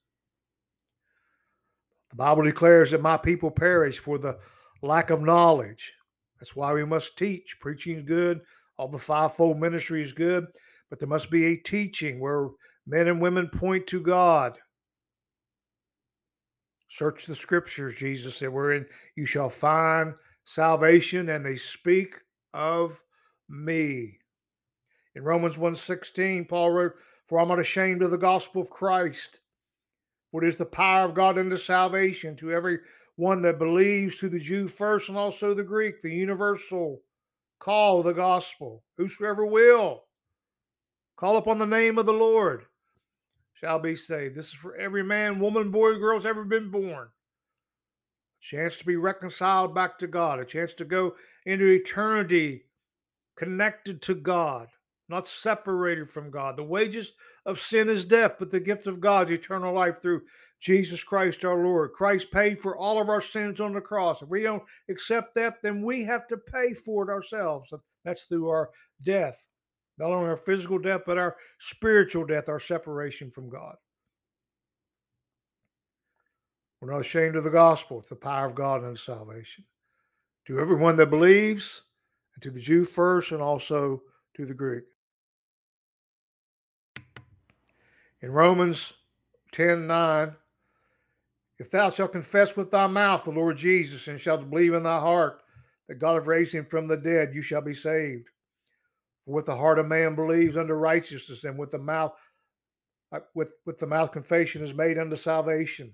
The 2.11 2.15
Bible 2.15 2.43
declares 2.43 2.91
that 2.91 3.01
my 3.01 3.17
people 3.17 3.51
perish 3.51 3.99
for 3.99 4.17
the 4.17 4.37
lack 4.85 5.09
of 5.09 5.21
knowledge. 5.21 5.93
That's 6.39 6.55
why 6.55 6.73
we 6.73 6.85
must 6.85 7.17
teach. 7.17 7.59
Preaching 7.59 7.99
is 7.99 8.03
good. 8.03 8.41
All 8.77 8.87
the 8.87 8.97
fivefold 8.97 9.59
ministry 9.59 10.03
is 10.03 10.13
good, 10.13 10.45
but 10.89 10.99
there 10.99 11.07
must 11.07 11.31
be 11.31 11.45
a 11.45 11.57
teaching 11.57 12.19
where 12.19 12.49
men 12.85 13.07
and 13.07 13.21
women 13.21 13.47
point 13.49 13.87
to 13.87 14.01
God. 14.01 14.57
Search 16.89 17.25
the 17.25 17.35
scriptures, 17.35 17.97
Jesus 17.97 18.37
said, 18.37 18.49
wherein 18.49 18.85
you 19.15 19.25
shall 19.25 19.49
find 19.49 20.13
salvation, 20.43 21.29
and 21.29 21.45
they 21.45 21.55
speak 21.55 22.15
of 22.53 23.01
me. 23.49 24.19
In 25.15 25.23
Romans 25.23 25.55
1:16, 25.57 26.47
Paul 26.47 26.71
wrote, 26.71 26.93
For 27.27 27.39
I'm 27.39 27.47
not 27.47 27.59
ashamed 27.59 28.01
of 28.03 28.11
the 28.11 28.17
gospel 28.17 28.61
of 28.61 28.69
Christ. 28.69 29.39
For 30.31 30.43
it 30.43 30.47
is 30.47 30.57
the 30.57 30.65
power 30.65 31.05
of 31.05 31.15
God 31.15 31.37
unto 31.37 31.57
salvation 31.57 32.35
to 32.37 32.51
every 32.51 32.79
one 33.17 33.41
that 33.43 33.59
believes, 33.59 34.17
to 34.17 34.29
the 34.29 34.39
Jew 34.39 34.67
first, 34.67 35.09
and 35.09 35.17
also 35.17 35.53
the 35.53 35.63
Greek, 35.63 36.01
the 36.01 36.13
universal 36.13 37.01
call 37.59 37.99
of 37.99 38.05
the 38.05 38.13
gospel. 38.13 38.83
Whosoever 38.97 39.45
will 39.45 40.03
call 41.15 41.37
upon 41.37 41.57
the 41.57 41.65
name 41.65 41.97
of 41.97 42.05
the 42.05 42.13
Lord 42.13 42.65
shall 43.53 43.79
be 43.79 43.95
saved. 43.95 44.35
This 44.35 44.47
is 44.47 44.53
for 44.53 44.75
every 44.75 45.03
man, 45.03 45.39
woman, 45.39 45.71
boy, 45.71 45.97
girl 45.97 46.17
has 46.17 46.25
ever 46.25 46.43
been 46.43 46.69
born. 46.69 47.07
A 47.07 48.41
chance 48.41 48.75
to 48.77 48.85
be 48.85 48.97
reconciled 48.97 49.73
back 49.73 49.97
to 49.99 50.07
God, 50.07 50.39
a 50.39 50.45
chance 50.45 50.73
to 50.73 50.85
go 50.85 51.15
into 51.45 51.65
eternity 51.65 52.65
connected 53.37 54.01
to 54.03 54.15
God, 54.15 54.67
not 55.07 55.27
separated 55.27 56.09
from 56.09 56.31
God. 56.31 56.57
The 56.57 56.63
wages 56.63 57.13
of 57.45 57.59
sin 57.59 57.89
is 57.89 58.05
death, 58.05 58.35
but 58.39 58.49
the 58.49 58.59
gift 58.59 58.87
of 58.87 58.99
God 58.99 59.27
is 59.27 59.31
eternal 59.31 59.73
life 59.73 60.01
through 60.01 60.21
Jesus 60.59 61.03
Christ 61.03 61.45
our 61.45 61.63
Lord. 61.63 61.93
Christ 61.93 62.31
paid 62.31 62.59
for 62.59 62.75
all 62.75 62.99
of 62.99 63.09
our 63.09 63.21
sins 63.21 63.61
on 63.61 63.73
the 63.73 63.81
cross. 63.81 64.21
If 64.21 64.29
we 64.29 64.41
don't 64.41 64.63
accept 64.89 65.35
that, 65.35 65.61
then 65.61 65.83
we 65.83 66.03
have 66.03 66.27
to 66.27 66.37
pay 66.37 66.73
for 66.73 67.03
it 67.03 67.13
ourselves. 67.13 67.71
That's 68.03 68.23
through 68.23 68.49
our 68.49 68.71
death, 69.03 69.45
not 69.99 70.11
only 70.11 70.29
our 70.29 70.37
physical 70.37 70.79
death, 70.79 71.01
but 71.05 71.19
our 71.19 71.35
spiritual 71.59 72.25
death, 72.25 72.49
our 72.49 72.59
separation 72.59 73.29
from 73.29 73.49
God. 73.49 73.75
We're 76.81 76.91
not 76.91 77.01
ashamed 77.01 77.35
of 77.35 77.43
the 77.43 77.49
gospel. 77.49 77.99
It's 77.99 78.09
the 78.09 78.15
power 78.15 78.45
of 78.45 78.55
God 78.55 78.83
unto 78.83 78.95
salvation. 78.95 79.63
To 80.47 80.59
everyone 80.59 80.97
that 80.97 81.09
believes, 81.09 81.83
and 82.33 82.43
to 82.43 82.51
the 82.51 82.59
Jew 82.59 82.85
first, 82.85 83.31
and 83.31 83.41
also 83.41 84.01
to 84.35 84.45
the 84.45 84.53
Greek. 84.53 84.83
In 88.21 88.31
Romans 88.31 88.93
10 89.51 89.87
9, 89.87 90.35
if 91.59 91.71
thou 91.71 91.89
shalt 91.89 92.11
confess 92.11 92.55
with 92.55 92.71
thy 92.71 92.87
mouth 92.87 93.23
the 93.23 93.31
Lord 93.31 93.57
Jesus, 93.57 94.07
and 94.07 94.19
shalt 94.19 94.49
believe 94.49 94.73
in 94.73 94.83
thy 94.83 94.99
heart 94.99 95.41
that 95.87 95.99
God 95.99 96.15
hath 96.15 96.27
raised 96.27 96.53
him 96.53 96.65
from 96.65 96.87
the 96.87 96.97
dead, 96.97 97.33
you 97.33 97.41
shall 97.41 97.61
be 97.61 97.73
saved. 97.73 98.29
For 99.25 99.33
with 99.33 99.45
the 99.45 99.55
heart 99.55 99.79
a 99.79 99.83
man 99.83 100.15
believes 100.15 100.57
unto 100.57 100.73
righteousness, 100.73 101.43
and 101.43 101.57
with 101.57 101.71
the 101.71 101.79
mouth 101.79 102.19
uh, 103.11 103.19
with, 103.33 103.53
with 103.65 103.77
the 103.79 103.87
mouth 103.87 104.11
confession 104.11 104.63
is 104.63 104.73
made 104.73 104.97
unto 104.97 105.15
salvation. 105.15 105.93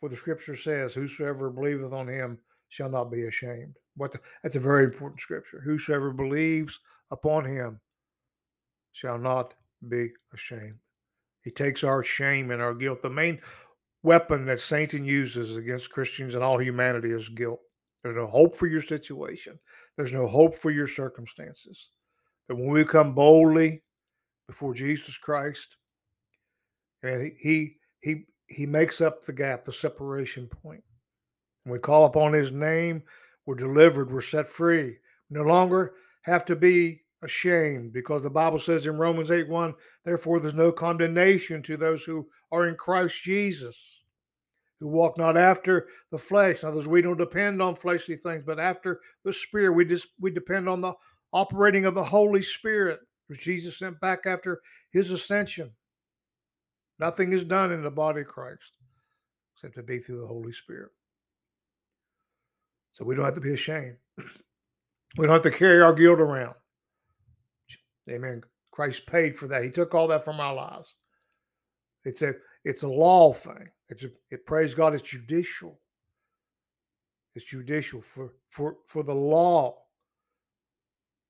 For 0.00 0.08
the 0.08 0.16
scripture 0.16 0.56
says, 0.56 0.94
Whosoever 0.94 1.50
believeth 1.50 1.92
on 1.92 2.08
him 2.08 2.38
shall 2.68 2.88
not 2.88 3.10
be 3.10 3.24
ashamed. 3.24 3.76
What 3.96 4.12
the, 4.12 4.20
that's 4.42 4.56
a 4.56 4.60
very 4.60 4.84
important 4.84 5.20
scripture. 5.20 5.60
Whosoever 5.60 6.12
believes 6.12 6.78
upon 7.10 7.44
him 7.44 7.80
shall 8.92 9.18
not 9.18 9.54
be 9.88 10.10
ashamed. 10.32 10.78
He 11.48 11.52
takes 11.52 11.82
our 11.82 12.02
shame 12.02 12.50
and 12.50 12.60
our 12.60 12.74
guilt. 12.74 13.00
The 13.00 13.08
main 13.08 13.40
weapon 14.02 14.44
that 14.44 14.60
Satan 14.60 15.02
uses 15.02 15.56
against 15.56 15.90
Christians 15.90 16.34
and 16.34 16.44
all 16.44 16.58
humanity 16.60 17.10
is 17.10 17.30
guilt. 17.30 17.60
There's 18.02 18.16
no 18.16 18.26
hope 18.26 18.54
for 18.54 18.66
your 18.66 18.82
situation. 18.82 19.58
There's 19.96 20.12
no 20.12 20.26
hope 20.26 20.54
for 20.54 20.70
your 20.70 20.86
circumstances. 20.86 21.88
But 22.48 22.58
when 22.58 22.68
we 22.68 22.84
come 22.84 23.14
boldly 23.14 23.82
before 24.46 24.74
Jesus 24.74 25.16
Christ, 25.16 25.78
and 27.02 27.32
he 27.38 27.78
he 28.02 28.26
he 28.48 28.66
makes 28.66 29.00
up 29.00 29.24
the 29.24 29.32
gap, 29.32 29.64
the 29.64 29.72
separation 29.72 30.48
point. 30.48 30.84
When 31.64 31.72
we 31.72 31.78
call 31.78 32.04
upon 32.04 32.34
his 32.34 32.52
name, 32.52 33.04
we're 33.46 33.54
delivered, 33.54 34.12
we're 34.12 34.20
set 34.20 34.50
free. 34.50 34.98
We 35.30 35.38
no 35.38 35.44
longer 35.44 35.94
have 36.24 36.44
to 36.44 36.56
be 36.56 37.04
ashamed 37.22 37.92
because 37.92 38.22
the 38.22 38.30
Bible 38.30 38.58
says 38.58 38.86
in 38.86 38.96
Romans 38.96 39.30
8 39.30 39.48
1, 39.48 39.74
therefore 40.04 40.40
there's 40.40 40.54
no 40.54 40.70
condemnation 40.72 41.62
to 41.62 41.76
those 41.76 42.04
who 42.04 42.28
are 42.52 42.66
in 42.66 42.74
Christ 42.76 43.22
Jesus, 43.22 44.04
who 44.80 44.88
walk 44.88 45.18
not 45.18 45.36
after 45.36 45.88
the 46.10 46.18
flesh. 46.18 46.62
In 46.62 46.68
other 46.68 46.78
words, 46.78 46.88
we 46.88 47.02
don't 47.02 47.16
depend 47.16 47.60
on 47.60 47.74
fleshly 47.74 48.16
things, 48.16 48.44
but 48.46 48.60
after 48.60 49.00
the 49.24 49.32
Spirit. 49.32 49.72
We 49.72 49.84
just 49.84 50.08
we 50.20 50.30
depend 50.30 50.68
on 50.68 50.80
the 50.80 50.94
operating 51.32 51.86
of 51.86 51.94
the 51.94 52.04
Holy 52.04 52.42
Spirit, 52.42 53.00
which 53.26 53.40
Jesus 53.40 53.78
sent 53.78 54.00
back 54.00 54.20
after 54.26 54.60
his 54.90 55.10
ascension. 55.10 55.72
Nothing 56.98 57.32
is 57.32 57.44
done 57.44 57.72
in 57.72 57.82
the 57.82 57.90
body 57.90 58.22
of 58.22 58.26
Christ 58.26 58.72
except 59.54 59.74
to 59.74 59.82
be 59.82 59.98
through 59.98 60.20
the 60.20 60.26
Holy 60.26 60.52
Spirit. 60.52 60.90
So 62.92 63.04
we 63.04 63.14
don't 63.14 63.24
have 63.24 63.34
to 63.34 63.40
be 63.40 63.54
ashamed. 63.54 63.96
We 65.16 65.24
don't 65.24 65.32
have 65.32 65.50
to 65.50 65.58
carry 65.58 65.80
our 65.80 65.94
guilt 65.94 66.20
around. 66.20 66.54
Amen. 68.10 68.42
Christ 68.70 69.06
paid 69.06 69.36
for 69.36 69.48
that. 69.48 69.64
He 69.64 69.70
took 69.70 69.94
all 69.94 70.08
that 70.08 70.24
from 70.24 70.40
our 70.40 70.54
lives. 70.54 70.94
It's 72.04 72.22
a 72.22 72.34
it's 72.64 72.82
a 72.82 72.88
law 72.88 73.32
thing. 73.32 73.68
It's 73.88 74.04
a, 74.04 74.08
it 74.30 74.46
praise 74.46 74.74
God. 74.74 74.94
It's 74.94 75.02
judicial. 75.02 75.80
It's 77.34 77.44
judicial 77.44 78.00
for 78.00 78.32
for 78.48 78.76
for 78.86 79.02
the 79.02 79.14
law. 79.14 79.76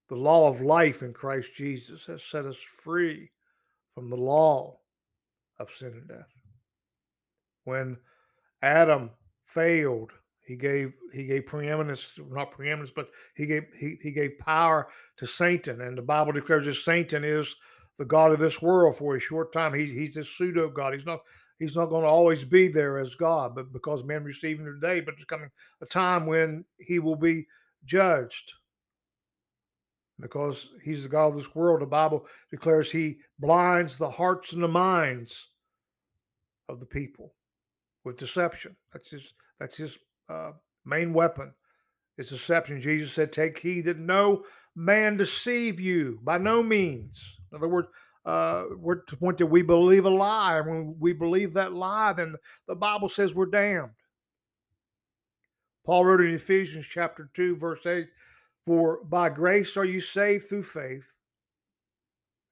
The 0.08 0.18
law 0.18 0.49
of 0.49 0.62
life 0.62 1.02
in 1.02 1.12
Christ 1.12 1.52
Jesus 1.54 2.06
has 2.06 2.23
set 2.23 2.47
us 2.47 2.58
free 2.58 3.30
from 3.94 4.08
the 4.08 4.16
law 4.16 4.78
of 5.58 5.73
sin 5.73 5.88
and 5.88 6.08
death. 6.08 6.32
When 7.64 7.99
Adam 8.62 9.11
failed 9.44 10.12
he 10.49 10.57
gave 10.57 10.95
he 11.12 11.25
gave 11.25 11.45
preeminence, 11.45 12.19
not 12.31 12.52
preeminence, 12.52 12.90
but 12.90 13.11
he 13.35 13.45
gave 13.45 13.64
he, 13.78 13.99
he 14.02 14.11
gave 14.11 14.38
power 14.38 14.88
to 15.19 15.26
Satan, 15.26 15.83
and 15.83 15.97
the 15.97 16.02
Bible 16.02 16.33
declares 16.33 16.64
that 16.64 16.75
Satan 16.75 17.23
is 17.23 17.55
the 17.99 18.07
god 18.07 18.33
of 18.33 18.38
this 18.38 18.62
world 18.62 18.97
for 18.97 19.14
a 19.14 19.21
short 19.21 19.52
time. 19.52 19.75
He's 19.75 19.90
he's 19.90 20.14
this 20.14 20.31
pseudo 20.31 20.71
god. 20.71 20.95
He's 20.95 21.05
not 21.05 21.21
he's 21.59 21.76
not 21.76 21.90
going 21.90 22.05
to 22.05 22.09
always 22.09 22.45
be 22.45 22.67
there 22.67 22.99
as 22.99 23.14
God, 23.14 23.55
but 23.55 23.75
because 23.75 24.05
men 24.05 24.25
receive 24.25 24.59
him 24.59 24.64
today, 24.64 25.00
but 25.00 25.17
there's 25.17 25.26
coming 25.26 25.50
a 25.83 25.87
time 25.87 26.25
when 26.25 26.64
he 26.78 26.99
will 26.99 27.17
be 27.17 27.47
judged. 27.85 28.55
Because 30.19 30.71
he's 30.83 31.02
the 31.02 31.11
God 31.11 31.26
of 31.26 31.37
this 31.37 31.55
world, 31.55 31.83
the 31.83 31.87
Bible 31.87 32.26
declares 32.50 32.90
he 32.90 33.19
blinds 33.38 33.97
the 33.97 34.11
hearts 34.11 34.55
and 34.55 34.62
the 34.62 34.69
minds 34.69 35.50
of 36.71 36.81
the 36.81 36.87
people 36.87 37.35
with 38.05 38.17
deception. 38.17 38.75
That's 38.95 39.11
his 39.11 39.35
that's 39.61 39.76
his 39.76 39.99
uh, 40.28 40.52
main 40.85 41.12
weapon 41.12 41.52
is 42.16 42.30
deception. 42.30 42.80
Jesus 42.80 43.12
said, 43.12 43.32
Take 43.32 43.58
heed 43.58 43.87
that 43.87 43.99
no 43.99 44.44
man 44.75 45.16
deceive 45.16 45.80
you 45.80 46.18
by 46.23 46.38
no 46.38 46.62
means. 46.62 47.40
In 47.50 47.58
other 47.58 47.68
words, 47.68 47.88
uh, 48.25 48.64
we're 48.76 48.97
to 48.97 49.14
the 49.14 49.16
point 49.16 49.38
that 49.38 49.47
we 49.47 49.62
believe 49.62 50.04
a 50.04 50.11
lie. 50.11 50.61
When 50.61 50.97
we 50.99 51.12
believe 51.12 51.54
that 51.54 51.73
lie, 51.73 52.12
then 52.12 52.35
the 52.66 52.75
Bible 52.75 53.08
says 53.08 53.35
we're 53.35 53.47
damned. 53.47 53.90
Paul 55.87 56.04
wrote 56.04 56.20
in 56.20 56.35
Ephesians 56.35 56.85
chapter 56.85 57.30
2, 57.32 57.56
verse 57.56 57.87
8, 57.87 58.06
For 58.62 59.02
by 59.04 59.30
grace 59.30 59.75
are 59.78 59.87
you 59.87 60.02
saved 60.02 60.47
through 60.47 60.64
faith, 60.64 61.06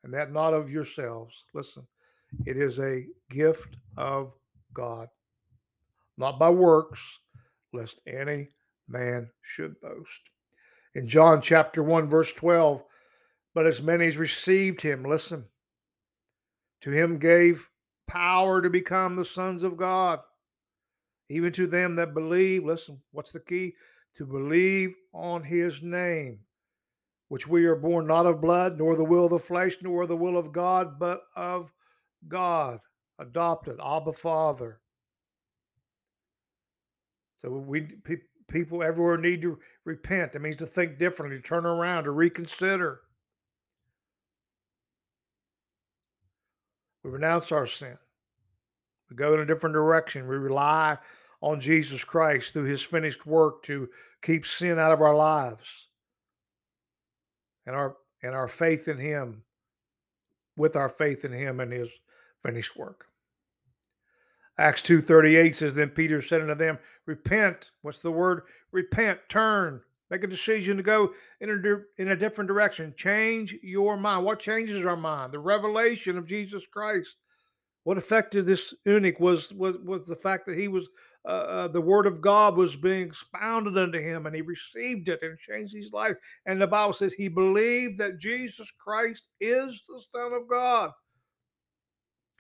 and 0.05 0.15
that 0.15 0.33
not 0.33 0.55
of 0.55 0.71
yourselves. 0.71 1.45
Listen, 1.53 1.87
it 2.47 2.57
is 2.57 2.79
a 2.79 3.05
gift 3.29 3.77
of 3.99 4.33
God, 4.73 5.09
not 6.17 6.39
by 6.39 6.49
works, 6.49 7.19
lest 7.77 8.01
any 8.07 8.49
man 8.89 9.29
should 9.43 9.81
boast. 9.81 10.21
In 10.95 11.07
John 11.07 11.41
chapter 11.43 11.83
1, 11.83 12.09
verse 12.09 12.33
12, 12.33 12.83
but 13.55 13.67
as 13.67 13.83
many 13.83 14.07
as 14.07 14.17
received 14.17 14.81
him, 14.81 15.05
listen, 15.05 15.45
to 16.83 16.91
him 16.91 17.19
gave 17.19 17.69
power 18.07 18.63
to 18.63 18.71
become 18.71 19.17
the 19.17 19.25
sons 19.25 19.65
of 19.65 19.77
God, 19.77 20.21
even 21.29 21.53
to 21.53 21.67
them 21.67 21.97
that 21.97 22.15
believe. 22.15 22.65
Listen, 22.65 23.01
what's 23.13 23.33
the 23.33 23.41
key? 23.41 23.75
To 24.17 24.25
believe 24.25 24.95
on 25.13 25.43
his 25.43 25.83
name, 25.83 26.41
which 27.29 27.49
we 27.49 27.67
are 27.67 27.77
born 27.77 28.07
not 28.07 28.27
of 28.27 28.41
blood, 28.41 28.79
nor 28.79 28.97
the 28.97 29.05
will 29.05 29.25
of 29.25 29.31
the 29.31 29.39
flesh, 29.39 29.77
nor 29.83 30.07
the 30.07 30.17
will 30.17 30.39
of 30.39 30.53
God, 30.53 30.99
but 30.99 31.23
of 31.35 31.73
God, 32.29 32.79
adopted, 33.19 33.79
Abba 33.85 34.13
Father. 34.13 34.81
So 37.37 37.51
we 37.51 37.83
pe- 37.83 38.17
people 38.49 38.83
everywhere 38.83 39.19
need 39.19 39.43
to 39.43 39.59
repent. 39.85 40.35
It 40.35 40.41
means 40.41 40.57
to 40.57 40.67
think 40.67 40.99
differently, 40.99 41.39
to 41.39 41.43
turn 41.43 41.67
around, 41.67 42.05
to 42.05 42.11
reconsider. 42.11 43.01
We 47.05 47.11
renounce 47.11 47.53
our 47.53 47.67
sin. 47.67 47.97
We 49.11 49.17
go 49.17 49.35
in 49.35 49.41
a 49.41 49.47
different 49.47 49.75
direction. 49.75 50.27
We 50.27 50.37
rely 50.37 50.99
on 51.41 51.61
Jesus 51.61 52.03
Christ 52.03 52.53
through 52.53 52.65
his 52.65 52.83
finished 52.83 53.27
work 53.27 53.63
to 53.65 53.89
keep 54.23 54.47
sin 54.47 54.79
out 54.79 54.93
of 54.93 55.01
our 55.01 55.15
lives 55.15 55.89
and 57.67 57.77
our 57.77 57.97
and 58.23 58.35
our 58.35 58.49
faith 58.49 58.89
in 58.89 58.99
him 58.99 59.43
with 60.57 60.75
our 60.75 60.89
faith 60.89 61.25
in 61.25 61.33
him 61.33 61.61
and 61.61 61.73
his 61.73 61.91
finished 62.43 62.77
work. 62.77 63.07
Acts 64.59 64.83
2:38 64.83 65.55
says 65.55 65.75
then 65.75 65.91
Peter 65.91 66.23
said 66.23 66.41
unto 66.41 66.55
them 66.55 66.79
repent. 67.07 67.71
What's 67.83 67.99
the 67.99 68.13
word? 68.13 68.43
Repent 68.73 69.21
turn. 69.29 69.83
Make 70.11 70.25
a 70.25 70.29
decision 70.29 70.77
to 70.77 70.83
go 70.83 71.13
in 71.41 71.51
a, 71.51 72.01
in 72.01 72.09
a 72.11 72.17
different 72.17 72.49
direction. 72.49 72.95
Change 72.97 73.57
your 73.63 73.97
mind. 73.97 74.25
What 74.25 74.39
changes 74.39 74.87
our 74.87 74.97
mind? 74.97 75.33
The 75.33 75.39
revelation 75.41 76.17
of 76.17 76.29
Jesus 76.29 76.67
Christ. 76.67 77.17
What 77.83 77.99
affected 77.99 78.47
this 78.47 78.73
eunuch 78.85 79.21
was 79.21 79.53
was 79.55 79.77
was 79.85 80.07
the 80.07 80.17
fact 80.17 80.47
that 80.47 80.59
he 80.59 80.69
was 80.69 80.89
uh, 81.27 81.29
uh, 81.29 81.69
the 81.69 81.81
word 81.81 82.07
of 82.07 82.21
God 82.21 82.57
was 82.57 82.77
being 82.77 83.03
expounded 83.03 83.77
unto 83.77 84.01
him, 84.01 84.27
and 84.27 84.35
he 84.35 84.43
received 84.43 85.09
it 85.09 85.23
and 85.23 85.39
changed 85.39 85.75
his 85.75 85.93
life. 85.93 86.17
And 86.47 86.61
the 86.61 86.67
Bible 86.67 86.93
says 86.93 87.13
he 87.13 87.29
believed 87.29 87.99
that 87.99 88.19
Jesus 88.19 88.71
Christ 88.73 89.29
is 89.41 89.83
the 89.89 90.03
Son 90.15 90.33
of 90.33 90.49
God. 90.49 90.91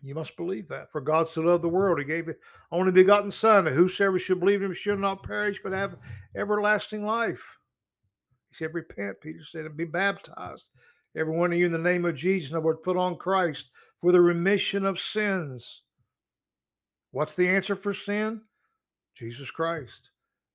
You 0.07 0.15
must 0.15 0.37
believe 0.37 0.69
that. 0.69 0.93
For 0.93 1.01
God 1.01 1.27
so 1.27 1.43
loved 1.43 1.65
the 1.65 1.69
world, 1.69 1.99
he 1.99 2.05
gave 2.05 2.29
it 2.29 2.39
only 2.71 2.93
begotten 2.93 3.29
Son, 3.29 3.65
that 3.65 3.75
whosoever 3.75 4.21
should 4.21 4.39
believe 4.39 4.63
him 4.63 4.73
should 4.73 5.01
not 5.01 5.25
perish, 5.25 5.59
but 5.61 5.73
have 5.73 5.97
everlasting 6.37 7.05
life. 7.05 7.59
He 8.49 8.55
said, 8.55 8.73
Repent, 8.73 9.21
Peter 9.21 9.43
said, 9.43 9.65
and 9.65 9.77
be 9.77 9.85
baptized. 9.85 10.67
Every 11.17 11.37
one 11.37 11.53
of 11.53 11.59
you 11.59 11.67
in 11.67 11.73
the 11.73 11.79
name 11.79 12.05
of 12.05 12.15
Jesus, 12.15 12.53
in 12.53 12.57
other 12.57 12.67
words, 12.67 12.79
put 12.85 12.97
on 12.97 13.17
Christ 13.17 13.71
for 13.99 14.13
the 14.13 14.21
remission 14.21 14.87
of 14.87 15.01
sins. 15.01 15.83
What's 17.11 17.33
the 17.33 17.49
answer 17.49 17.75
for 17.75 17.93
sin? 17.93 18.43
Jesus 19.17 19.51
Christ. 19.51 20.13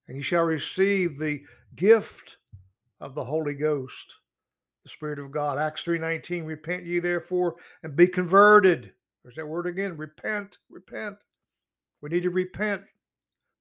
And 0.08 0.15
you 0.15 0.24
shall 0.24 0.43
receive 0.43 1.20
the 1.20 1.41
gift 1.75 2.38
of 3.01 3.15
the 3.15 3.24
Holy 3.25 3.55
Ghost, 3.55 4.15
the 4.84 4.89
Spirit 4.89 5.20
of 5.20 5.29
God. 5.29 5.58
Acts 5.58 5.84
3:19, 5.84 6.46
repent 6.46 6.86
ye 6.86 7.00
therefore 7.00 7.58
and 7.84 7.98
be 7.98 8.08
converted. 8.08 8.93
There's 9.23 9.35
that 9.35 9.47
word 9.47 9.67
again. 9.67 9.97
Repent, 9.97 10.57
repent. 10.69 11.17
We 12.01 12.09
need 12.09 12.23
to 12.23 12.29
repent. 12.29 12.81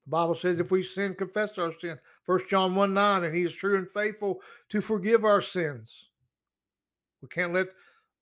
The 0.07 0.11
Bible 0.11 0.35
says 0.35 0.59
if 0.59 0.71
we 0.71 0.83
sin, 0.83 1.15
confess 1.15 1.59
our 1.59 1.73
sin. 1.79 1.99
First 2.25 2.49
John 2.49 2.75
1 2.75 2.95
9, 2.95 3.25
and 3.25 3.35
he 3.35 3.43
is 3.43 3.55
true 3.55 3.77
and 3.77 3.91
faithful 3.91 4.41
to 4.71 4.81
forgive 4.81 5.25
our 5.25 5.41
sins. 5.41 6.11
We 7.23 7.29
can't 7.29 7.53
let 7.53 7.69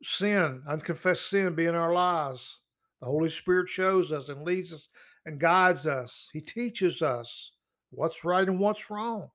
sin, 0.02 0.62
unconfessed 0.68 1.30
sin, 1.30 1.54
be 1.54 1.66
in 1.66 1.74
our 1.74 1.92
lives. 1.92 2.58
The 3.00 3.06
Holy 3.06 3.28
Spirit 3.28 3.68
shows 3.68 4.10
us 4.10 4.28
and 4.28 4.42
leads 4.42 4.74
us 4.74 4.88
and 5.24 5.38
guides 5.38 5.86
us. 5.86 6.28
He 6.32 6.40
teaches 6.40 7.00
us 7.00 7.52
what's 7.90 8.24
right 8.24 8.48
and 8.48 8.58
what's 8.58 8.90
wrong. 8.90 9.30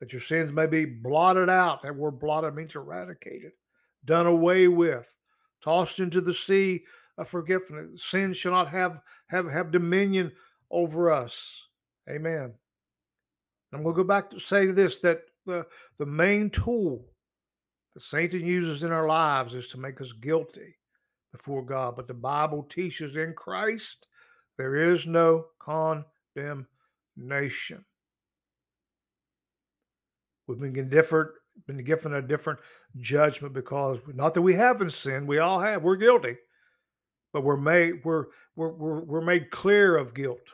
That 0.00 0.12
your 0.12 0.20
sins 0.20 0.52
may 0.52 0.66
be 0.66 0.84
blotted 0.84 1.48
out. 1.48 1.82
That 1.82 1.96
word 1.96 2.18
blotted 2.18 2.54
means 2.54 2.74
eradicated, 2.74 3.52
done 4.04 4.26
away 4.26 4.68
with, 4.68 5.08
tossed 5.62 6.00
into 6.00 6.20
the 6.20 6.34
sea 6.34 6.84
of 7.18 7.28
forgiveness. 7.28 8.04
Sin 8.04 8.32
shall 8.32 8.52
not 8.52 8.68
have, 8.68 9.00
have, 9.28 9.50
have 9.50 9.70
dominion 9.70 10.32
over 10.70 11.10
us. 11.10 11.68
Amen. 12.08 12.52
I'm 13.72 13.82
going 13.82 13.94
to 13.94 14.02
go 14.02 14.06
back 14.06 14.30
to 14.30 14.38
say 14.38 14.66
this 14.66 14.98
that 15.00 15.22
the, 15.44 15.66
the 15.98 16.06
main 16.06 16.50
tool 16.50 17.04
that 17.94 18.00
Satan 18.00 18.44
uses 18.44 18.84
in 18.84 18.92
our 18.92 19.06
lives 19.06 19.54
is 19.54 19.68
to 19.68 19.78
make 19.78 20.00
us 20.00 20.12
guilty 20.12 20.76
before 21.32 21.62
God. 21.62 21.96
But 21.96 22.08
the 22.08 22.14
Bible 22.14 22.62
teaches 22.62 23.16
in 23.16 23.34
Christ 23.34 24.06
there 24.56 24.74
is 24.74 25.06
no 25.06 25.46
condemnation. 25.58 27.84
We've 30.46 30.60
been 30.60 30.88
different, 30.88 31.30
been 31.66 31.82
given 31.84 32.14
a 32.14 32.22
different 32.22 32.60
judgment 32.96 33.54
because 33.54 33.98
not 34.14 34.34
that 34.34 34.42
we 34.42 34.54
haven't 34.54 34.92
sinned, 34.92 35.26
we 35.28 35.38
all 35.38 35.60
have. 35.60 35.82
We're 35.82 35.96
guilty, 35.96 36.36
but 37.32 37.42
we're 37.42 37.56
made 37.56 38.04
we're 38.04 38.26
we're 38.54 38.72
we're, 38.72 39.00
we're 39.00 39.20
made 39.20 39.50
clear 39.50 39.96
of 39.96 40.14
guilt. 40.14 40.48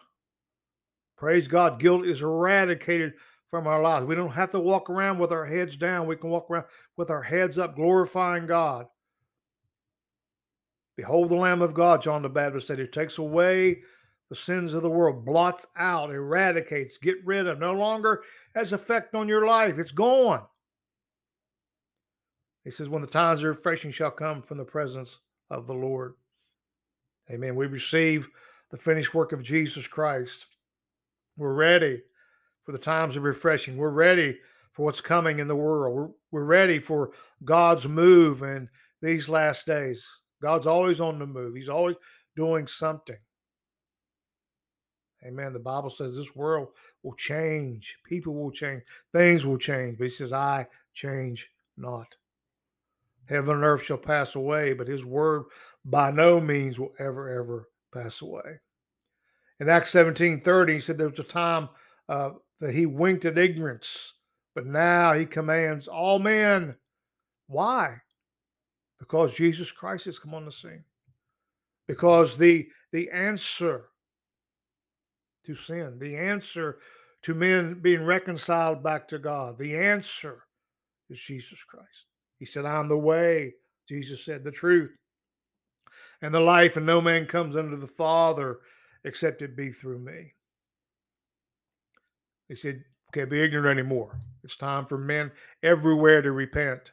Praise 1.16 1.46
God, 1.46 1.78
guilt 1.78 2.04
is 2.04 2.22
eradicated 2.22 3.14
from 3.46 3.66
our 3.66 3.82
lives. 3.82 4.06
We 4.06 4.14
don't 4.14 4.30
have 4.30 4.50
to 4.52 4.60
walk 4.60 4.90
around 4.90 5.18
with 5.18 5.30
our 5.30 5.44
heads 5.44 5.76
down. 5.76 6.06
We 6.06 6.16
can 6.16 6.30
walk 6.30 6.50
around 6.50 6.64
with 6.96 7.10
our 7.10 7.22
heads 7.22 7.58
up, 7.58 7.76
glorifying 7.76 8.46
God. 8.46 8.86
Behold 10.96 11.28
the 11.28 11.36
Lamb 11.36 11.62
of 11.62 11.74
God, 11.74 12.02
John 12.02 12.22
the 12.22 12.28
Baptist 12.28 12.66
said, 12.66 12.78
who 12.78 12.86
takes 12.86 13.18
away 13.18 13.82
the 14.30 14.36
sins 14.36 14.72
of 14.72 14.82
the 14.82 14.90
world, 14.90 15.24
blots 15.24 15.66
out, 15.76 16.10
eradicates, 16.10 16.96
get 16.96 17.24
rid 17.24 17.46
of, 17.46 17.58
no 17.58 17.74
longer 17.74 18.22
has 18.54 18.72
effect 18.72 19.14
on 19.14 19.28
your 19.28 19.46
life. 19.46 19.78
It's 19.78 19.92
gone. 19.92 20.42
He 22.64 22.70
says, 22.70 22.88
when 22.88 23.02
the 23.02 23.08
times 23.08 23.40
of 23.40 23.46
refreshing 23.46 23.90
shall 23.90 24.10
come 24.10 24.42
from 24.42 24.58
the 24.58 24.64
presence 24.64 25.18
of 25.50 25.66
the 25.66 25.74
Lord. 25.74 26.14
Amen. 27.30 27.56
We 27.56 27.66
receive 27.66 28.28
the 28.70 28.76
finished 28.76 29.14
work 29.14 29.32
of 29.32 29.42
Jesus 29.42 29.86
Christ. 29.86 30.46
We're 31.36 31.54
ready 31.54 32.02
for 32.64 32.72
the 32.72 32.78
times 32.78 33.16
of 33.16 33.22
refreshing. 33.22 33.76
We're 33.76 33.90
ready 33.90 34.38
for 34.72 34.84
what's 34.84 35.00
coming 35.00 35.38
in 35.38 35.48
the 35.48 35.56
world. 35.56 35.94
We're, 35.94 36.08
we're 36.30 36.46
ready 36.46 36.78
for 36.78 37.10
God's 37.44 37.86
move 37.86 38.42
in 38.42 38.68
these 39.00 39.28
last 39.28 39.66
days. 39.66 40.06
God's 40.40 40.66
always 40.66 41.00
on 41.00 41.18
the 41.18 41.26
move, 41.26 41.54
He's 41.54 41.68
always 41.68 41.96
doing 42.36 42.66
something. 42.66 43.18
Amen. 45.24 45.52
The 45.52 45.58
Bible 45.60 45.90
says 45.90 46.16
this 46.16 46.34
world 46.34 46.68
will 47.02 47.14
change, 47.14 47.96
people 48.04 48.34
will 48.34 48.50
change, 48.50 48.82
things 49.12 49.46
will 49.46 49.58
change. 49.58 49.98
But 49.98 50.04
He 50.04 50.10
says, 50.10 50.32
I 50.32 50.66
change 50.94 51.48
not. 51.76 52.08
Heaven 53.28 53.56
and 53.56 53.64
earth 53.64 53.84
shall 53.84 53.98
pass 53.98 54.34
away, 54.34 54.72
but 54.72 54.88
His 54.88 55.04
word 55.04 55.44
by 55.84 56.10
no 56.10 56.40
means 56.40 56.78
will 56.78 56.92
ever, 56.98 57.28
ever 57.28 57.68
pass 57.92 58.20
away. 58.22 58.60
In 59.60 59.68
Acts 59.68 59.90
17 59.90 60.40
30, 60.40 60.74
He 60.74 60.80
said 60.80 60.98
there 60.98 61.08
was 61.08 61.18
a 61.18 61.24
time 61.24 61.68
uh, 62.08 62.30
that 62.60 62.74
he 62.74 62.86
winked 62.86 63.24
at 63.24 63.38
ignorance, 63.38 64.14
but 64.54 64.66
now 64.66 65.12
he 65.12 65.26
commands 65.26 65.88
all 65.88 66.18
men. 66.18 66.76
Why? 67.48 67.96
Because 68.98 69.34
Jesus 69.34 69.72
Christ 69.72 70.04
has 70.04 70.18
come 70.18 70.34
on 70.34 70.44
the 70.44 70.52
scene. 70.52 70.84
Because 71.88 72.36
the 72.36 72.68
the 72.92 73.10
answer 73.10 73.86
to 75.44 75.54
sin, 75.54 75.98
the 75.98 76.16
answer 76.16 76.78
to 77.22 77.34
men 77.34 77.80
being 77.80 78.04
reconciled 78.04 78.82
back 78.82 79.08
to 79.08 79.18
God, 79.18 79.58
the 79.58 79.76
answer 79.76 80.44
is 81.10 81.18
Jesus 81.18 81.64
Christ. 81.64 82.06
He 82.42 82.46
said, 82.46 82.66
I'm 82.66 82.88
the 82.88 82.98
way. 82.98 83.54
Jesus 83.88 84.24
said, 84.24 84.42
the 84.42 84.50
truth 84.50 84.90
and 86.22 86.34
the 86.34 86.40
life, 86.40 86.76
and 86.76 86.84
no 86.84 87.00
man 87.00 87.24
comes 87.24 87.54
unto 87.54 87.76
the 87.76 87.86
Father 87.86 88.58
except 89.04 89.42
it 89.42 89.56
be 89.56 89.70
through 89.70 90.00
me. 90.00 90.32
He 92.48 92.56
said, 92.56 92.82
can't 93.12 93.30
be 93.30 93.40
ignorant 93.40 93.78
anymore. 93.78 94.18
It's 94.42 94.56
time 94.56 94.86
for 94.86 94.98
men 94.98 95.30
everywhere 95.62 96.20
to 96.20 96.32
repent. 96.32 96.90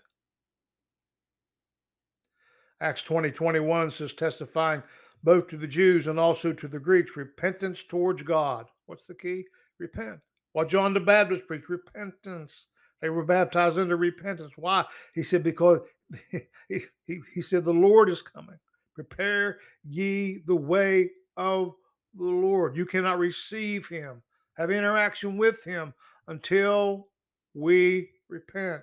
Acts 2.80 3.02
20 3.02 3.32
21 3.32 3.90
says, 3.90 4.14
testifying 4.14 4.84
both 5.24 5.48
to 5.48 5.58
the 5.58 5.66
Jews 5.66 6.06
and 6.06 6.20
also 6.20 6.54
to 6.54 6.68
the 6.68 6.78
Greeks, 6.78 7.18
repentance 7.18 7.82
towards 7.82 8.22
God. 8.22 8.68
What's 8.86 9.06
the 9.06 9.16
key? 9.16 9.46
Repent. 9.80 10.20
What 10.54 10.70
John 10.70 10.94
the 10.94 11.00
Baptist 11.00 11.48
preached, 11.48 11.70
repentance. 11.70 12.68
They 13.02 13.10
were 13.10 13.24
baptized 13.24 13.78
into 13.78 13.96
repentance. 13.96 14.54
Why? 14.58 14.86
He 15.14 15.24
said, 15.24 15.44
because 15.44 15.80
he, 16.32 16.82
he, 17.06 17.20
he 17.34 17.42
said, 17.42 17.64
the 17.64 17.74
Lord 17.74 18.10
is 18.10 18.22
coming. 18.22 18.58
Prepare 18.96 19.60
ye 19.88 20.42
the 20.46 20.56
way 20.56 21.10
of 21.38 21.74
the 22.18 22.24
Lord. 22.26 22.76
You 22.76 22.86
cannot 22.86 23.20
receive 23.20 23.88
him 23.88 24.22
have 24.60 24.72
interaction 24.72 25.38
with 25.38 25.64
Him 25.64 25.94
until 26.28 27.08
we 27.54 28.10
repent. 28.28 28.82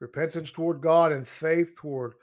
Repentance 0.00 0.50
toward 0.50 0.82
God 0.82 1.12
and 1.12 1.26
faith 1.26 1.74
toward 1.76 2.14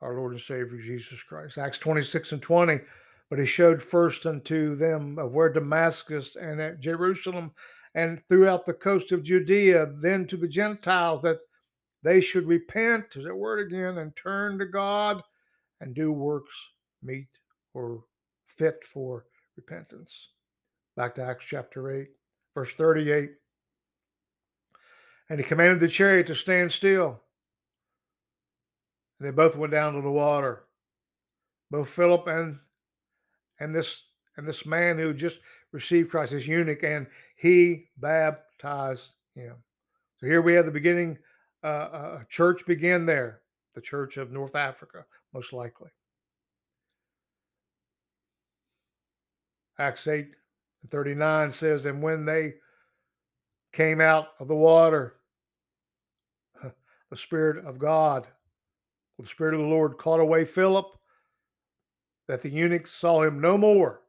our 0.00 0.14
Lord 0.14 0.32
and 0.32 0.40
Savior 0.40 0.78
Jesus 0.78 1.22
Christ. 1.22 1.58
Acts 1.58 1.78
26 1.78 2.32
and 2.32 2.40
20. 2.40 2.78
But 3.28 3.40
he 3.40 3.44
showed 3.44 3.82
first 3.82 4.24
unto 4.24 4.74
them 4.76 5.18
of 5.18 5.32
where 5.32 5.52
Damascus 5.52 6.36
and 6.36 6.60
at 6.60 6.80
Jerusalem 6.80 7.50
and 7.94 8.22
throughout 8.28 8.66
the 8.66 8.74
coast 8.74 9.12
of 9.12 9.22
Judea, 9.22 9.86
then 9.94 10.26
to 10.26 10.36
the 10.36 10.48
Gentiles 10.48 11.22
that 11.22 11.38
they 12.02 12.20
should 12.20 12.46
repent, 12.46 13.16
is 13.16 13.24
that 13.24 13.34
word 13.34 13.66
again, 13.66 13.98
and 13.98 14.14
turn 14.14 14.58
to 14.58 14.66
God 14.66 15.22
and 15.80 15.94
do 15.94 16.12
works 16.12 16.54
meet 17.02 17.28
or 17.74 18.04
fit 18.46 18.84
for 18.84 19.26
repentance. 19.56 20.30
Back 20.96 21.14
to 21.16 21.22
Acts 21.22 21.46
chapter 21.46 21.90
8, 21.90 22.08
verse 22.54 22.72
38. 22.74 23.30
And 25.30 25.38
he 25.38 25.44
commanded 25.44 25.80
the 25.80 25.88
chariot 25.88 26.26
to 26.28 26.34
stand 26.34 26.72
still. 26.72 27.20
And 29.18 29.28
they 29.28 29.32
both 29.32 29.56
went 29.56 29.72
down 29.72 29.94
to 29.94 30.00
the 30.00 30.10
water. 30.10 30.64
Both 31.70 31.90
Philip 31.90 32.26
and 32.28 32.58
and 33.60 33.74
this 33.74 34.02
and 34.38 34.46
this 34.46 34.64
man 34.64 34.96
who 34.96 35.12
just 35.12 35.40
received 35.72 36.10
Christ, 36.10 36.32
this 36.32 36.46
eunuch, 36.46 36.84
and 36.84 37.08
he 37.36 37.88
baptized 37.98 39.10
him. 39.34 39.56
So 40.18 40.26
here 40.26 40.40
we 40.40 40.54
have 40.54 40.64
the 40.64 40.70
beginning. 40.70 41.18
Uh, 41.64 42.20
a 42.20 42.26
church 42.28 42.64
began 42.64 43.04
there, 43.04 43.40
the 43.74 43.80
Church 43.80 44.16
of 44.16 44.30
North 44.30 44.54
Africa, 44.54 45.04
most 45.34 45.52
likely. 45.52 45.90
Acts 49.80 50.06
8 50.06 50.28
39 50.88 51.50
says, 51.50 51.86
And 51.86 52.00
when 52.00 52.24
they 52.24 52.54
came 53.72 54.00
out 54.00 54.28
of 54.38 54.46
the 54.46 54.54
water, 54.54 55.16
the 57.10 57.16
Spirit 57.16 57.64
of 57.66 57.78
God, 57.78 58.28
the 59.18 59.26
Spirit 59.26 59.54
of 59.54 59.60
the 59.60 59.66
Lord 59.66 59.98
caught 59.98 60.20
away 60.20 60.44
Philip, 60.44 60.86
that 62.28 62.40
the 62.40 62.50
eunuch 62.50 62.86
saw 62.86 63.22
him 63.22 63.40
no 63.40 63.58
more, 63.58 64.02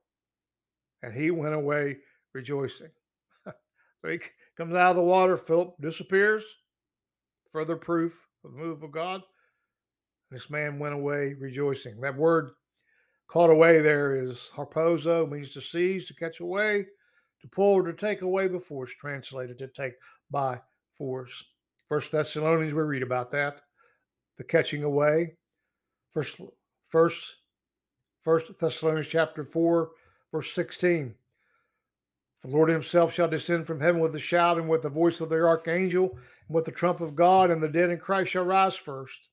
and 1.04 1.14
he 1.14 1.32
went 1.32 1.56
away 1.56 1.98
rejoicing. 2.34 2.92
so 3.46 4.10
he 4.10 4.20
comes 4.58 4.76
out 4.76 4.92
of 4.92 4.96
the 4.98 5.04
water, 5.04 5.38
Philip 5.38 5.76
disappears. 5.82 6.44
Further 7.52 7.76
proof 7.76 8.28
of 8.44 8.54
the 8.54 8.58
move 8.58 8.84
of 8.84 8.92
God. 8.92 9.22
This 10.32 10.50
man 10.50 10.78
went 10.78 10.94
away 10.94 11.36
rejoicing. 11.40 12.00
That 12.02 12.16
word 12.16 12.52
caught 13.28 13.50
away 13.50 13.80
there 13.80 14.16
is 14.16 14.52
harpazo, 14.56 15.30
means 15.30 15.50
to 15.52 15.62
seize, 15.62 16.06
to 16.06 16.14
catch 16.14 16.40
away, 16.40 16.86
to 17.42 17.48
pull, 17.48 17.74
or 17.74 17.84
to 17.84 17.94
take 17.94 18.22
away 18.22 18.48
by 18.48 18.60
force, 18.60 18.94
translated 18.94 19.58
to 19.60 19.68
take 19.68 19.94
by 20.30 20.60
force. 20.94 21.44
First 21.88 22.12
Thessalonians, 22.12 22.74
we 22.74 22.84
read 22.84 23.02
about 23.02 23.32
that, 23.32 23.62
the 24.38 24.44
catching 24.44 24.84
away. 24.84 25.36
First, 26.12 26.40
first, 26.88 27.36
first 28.22 28.52
Thessalonians 28.60 29.08
chapter 29.08 29.44
4, 29.44 29.90
verse 30.32 30.54
16. 30.54 31.16
The 32.44 32.48
Lord 32.48 32.70
himself 32.70 33.14
shall 33.14 33.28
descend 33.28 33.68
from 33.68 33.82
heaven 33.82 34.00
with 34.00 34.16
a 34.16 34.20
shout 34.20 34.58
and 34.58 34.70
with 34.70 34.82
the 34.82 34.90
voice 34.90 35.20
of 35.20 35.30
the 35.30 35.44
archangel 35.46 36.12
and 36.48 36.56
with 36.56 36.66
the 36.66 36.72
trump 36.72 37.02
of 37.02 37.16
God, 37.16 37.52
and 37.52 37.62
the 37.62 37.68
dead 37.68 37.90
in 37.90 37.98
Christ 37.98 38.32
shall 38.32 38.46
rise 38.46 38.76
first. 38.76 39.30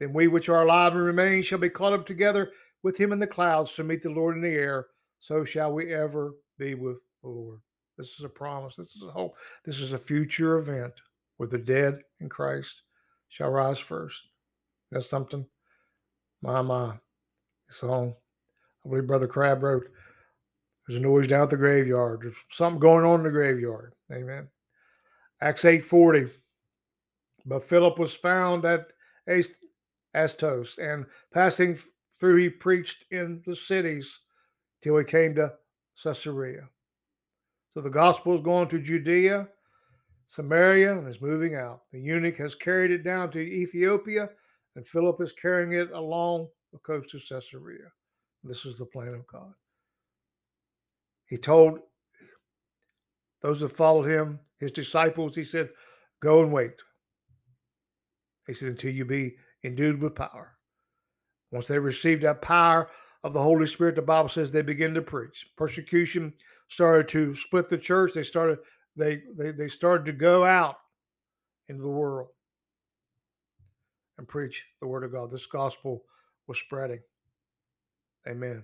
Then 0.00 0.12
we 0.12 0.28
which 0.28 0.48
are 0.48 0.62
alive 0.62 0.94
and 0.94 1.04
remain 1.04 1.42
shall 1.42 1.58
be 1.58 1.68
caught 1.68 1.92
up 1.92 2.06
together 2.06 2.52
with 2.82 2.98
him 2.98 3.12
in 3.12 3.18
the 3.18 3.26
clouds 3.26 3.74
to 3.74 3.84
meet 3.84 4.02
the 4.02 4.10
Lord 4.10 4.36
in 4.36 4.42
the 4.42 4.48
air. 4.48 4.86
So 5.20 5.44
shall 5.44 5.72
we 5.72 5.92
ever 5.92 6.34
be 6.58 6.74
with 6.74 6.98
the 7.22 7.28
Lord. 7.28 7.60
This 7.98 8.18
is 8.18 8.24
a 8.24 8.28
promise. 8.28 8.76
This 8.76 8.94
is 8.94 9.02
a 9.02 9.10
hope. 9.10 9.36
This 9.64 9.80
is 9.80 9.92
a 9.92 9.98
future 9.98 10.58
event 10.58 10.92
where 11.36 11.48
the 11.48 11.58
dead 11.58 12.00
in 12.20 12.28
Christ 12.28 12.82
shall 13.28 13.50
rise 13.50 13.78
first. 13.78 14.28
That's 14.90 15.08
something. 15.08 15.46
My, 16.42 16.62
my 16.62 16.94
song, 17.70 18.14
I 18.86 18.88
believe 18.88 19.06
Brother 19.06 19.26
Crabb 19.26 19.62
wrote, 19.62 19.88
there's 20.86 20.98
a 20.98 21.02
noise 21.02 21.26
down 21.26 21.42
at 21.42 21.50
the 21.50 21.56
graveyard. 21.56 22.20
There's 22.22 22.36
something 22.50 22.78
going 22.78 23.04
on 23.04 23.20
in 23.20 23.24
the 23.24 23.30
graveyard. 23.30 23.92
Amen. 24.12 24.48
Acts 25.40 25.64
8.40. 25.64 26.30
But 27.44 27.64
Philip 27.64 27.98
was 27.98 28.14
found 28.14 28.64
at 28.64 28.86
Azotus, 30.14 30.78
and 30.78 31.04
passing 31.32 31.78
through 32.18 32.36
he 32.36 32.48
preached 32.48 33.04
in 33.10 33.42
the 33.44 33.56
cities 33.56 34.20
till 34.82 34.96
he 34.98 35.04
came 35.04 35.34
to 35.34 35.52
Caesarea. 36.02 36.68
So 37.70 37.80
the 37.80 37.90
gospel 37.90 38.34
is 38.34 38.40
going 38.40 38.68
to 38.68 38.80
Judea, 38.80 39.48
Samaria, 40.26 40.96
and 40.98 41.08
is 41.08 41.20
moving 41.20 41.56
out. 41.56 41.82
The 41.92 42.00
eunuch 42.00 42.36
has 42.36 42.54
carried 42.54 42.92
it 42.92 43.02
down 43.02 43.30
to 43.32 43.40
Ethiopia, 43.40 44.30
and 44.76 44.86
Philip 44.86 45.20
is 45.20 45.32
carrying 45.32 45.72
it 45.72 45.90
along 45.90 46.48
the 46.72 46.78
coast 46.78 47.14
of 47.14 47.22
Caesarea. 47.28 47.90
This 48.46 48.64
is 48.64 48.78
the 48.78 48.86
plan 48.86 49.14
of 49.14 49.26
God. 49.26 49.52
He 51.26 51.36
told 51.36 51.80
those 53.42 53.60
that 53.60 53.68
followed 53.70 54.08
him, 54.08 54.40
his 54.58 54.72
disciples, 54.72 55.34
he 55.34 55.44
said, 55.44 55.70
Go 56.20 56.42
and 56.42 56.52
wait. 56.52 56.72
He 58.46 58.54
said, 58.54 58.68
Until 58.68 58.92
you 58.92 59.04
be 59.04 59.36
endued 59.64 60.00
with 60.00 60.14
power. 60.14 60.56
Once 61.50 61.68
they 61.68 61.78
received 61.78 62.22
that 62.22 62.42
power 62.42 62.88
of 63.24 63.32
the 63.32 63.42
Holy 63.42 63.66
Spirit, 63.66 63.96
the 63.96 64.02
Bible 64.02 64.28
says 64.28 64.50
they 64.50 64.62
begin 64.62 64.94
to 64.94 65.02
preach. 65.02 65.48
Persecution 65.56 66.32
started 66.68 67.08
to 67.08 67.34
split 67.34 67.68
the 67.68 67.78
church. 67.78 68.12
They 68.14 68.22
started 68.22 68.58
they 68.96 69.22
they, 69.36 69.52
they 69.52 69.68
started 69.68 70.06
to 70.06 70.12
go 70.12 70.44
out 70.44 70.76
into 71.68 71.82
the 71.82 71.88
world 71.88 72.28
and 74.18 74.28
preach 74.28 74.64
the 74.80 74.86
word 74.86 75.04
of 75.04 75.12
God. 75.12 75.30
This 75.30 75.46
gospel 75.46 76.04
was 76.46 76.58
spreading. 76.58 77.00
Amen. 78.28 78.62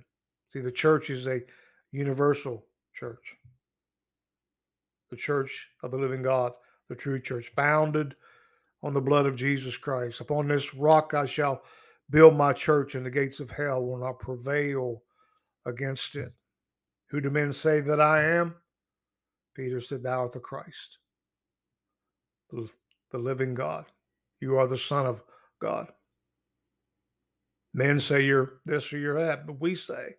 See, 0.48 0.60
the 0.60 0.72
church 0.72 1.10
is 1.10 1.26
a 1.26 1.40
universal 1.92 2.66
church. 2.94 3.34
The 5.10 5.16
church 5.16 5.68
of 5.82 5.90
the 5.90 5.98
living 5.98 6.22
God, 6.22 6.52
the 6.88 6.94
true 6.94 7.20
church, 7.20 7.48
founded 7.54 8.14
on 8.82 8.94
the 8.94 9.00
blood 9.00 9.26
of 9.26 9.36
Jesus 9.36 9.76
Christ. 9.76 10.20
Upon 10.20 10.48
this 10.48 10.74
rock 10.74 11.14
I 11.14 11.26
shall 11.26 11.62
build 12.10 12.36
my 12.36 12.52
church, 12.52 12.94
and 12.94 13.06
the 13.06 13.10
gates 13.10 13.40
of 13.40 13.50
hell 13.50 13.84
will 13.84 13.98
not 13.98 14.18
prevail 14.18 15.02
against 15.66 16.16
it. 16.16 16.32
Who 17.10 17.20
do 17.20 17.30
men 17.30 17.52
say 17.52 17.80
that 17.80 18.00
I 18.00 18.22
am? 18.24 18.54
Peter 19.54 19.80
said, 19.80 20.02
Thou 20.02 20.20
art 20.20 20.32
the 20.32 20.40
Christ, 20.40 20.98
the, 22.50 22.68
living 23.18 23.54
God. 23.54 23.84
You 24.40 24.56
are 24.56 24.66
the 24.66 24.78
Son 24.78 25.06
of 25.06 25.22
God. 25.60 25.88
Men 27.74 27.98
say 27.98 28.22
you're 28.24 28.60
this 28.66 28.92
or 28.92 28.98
you're 28.98 29.24
that, 29.24 29.46
but 29.46 29.60
we 29.60 29.74
say, 29.74 30.14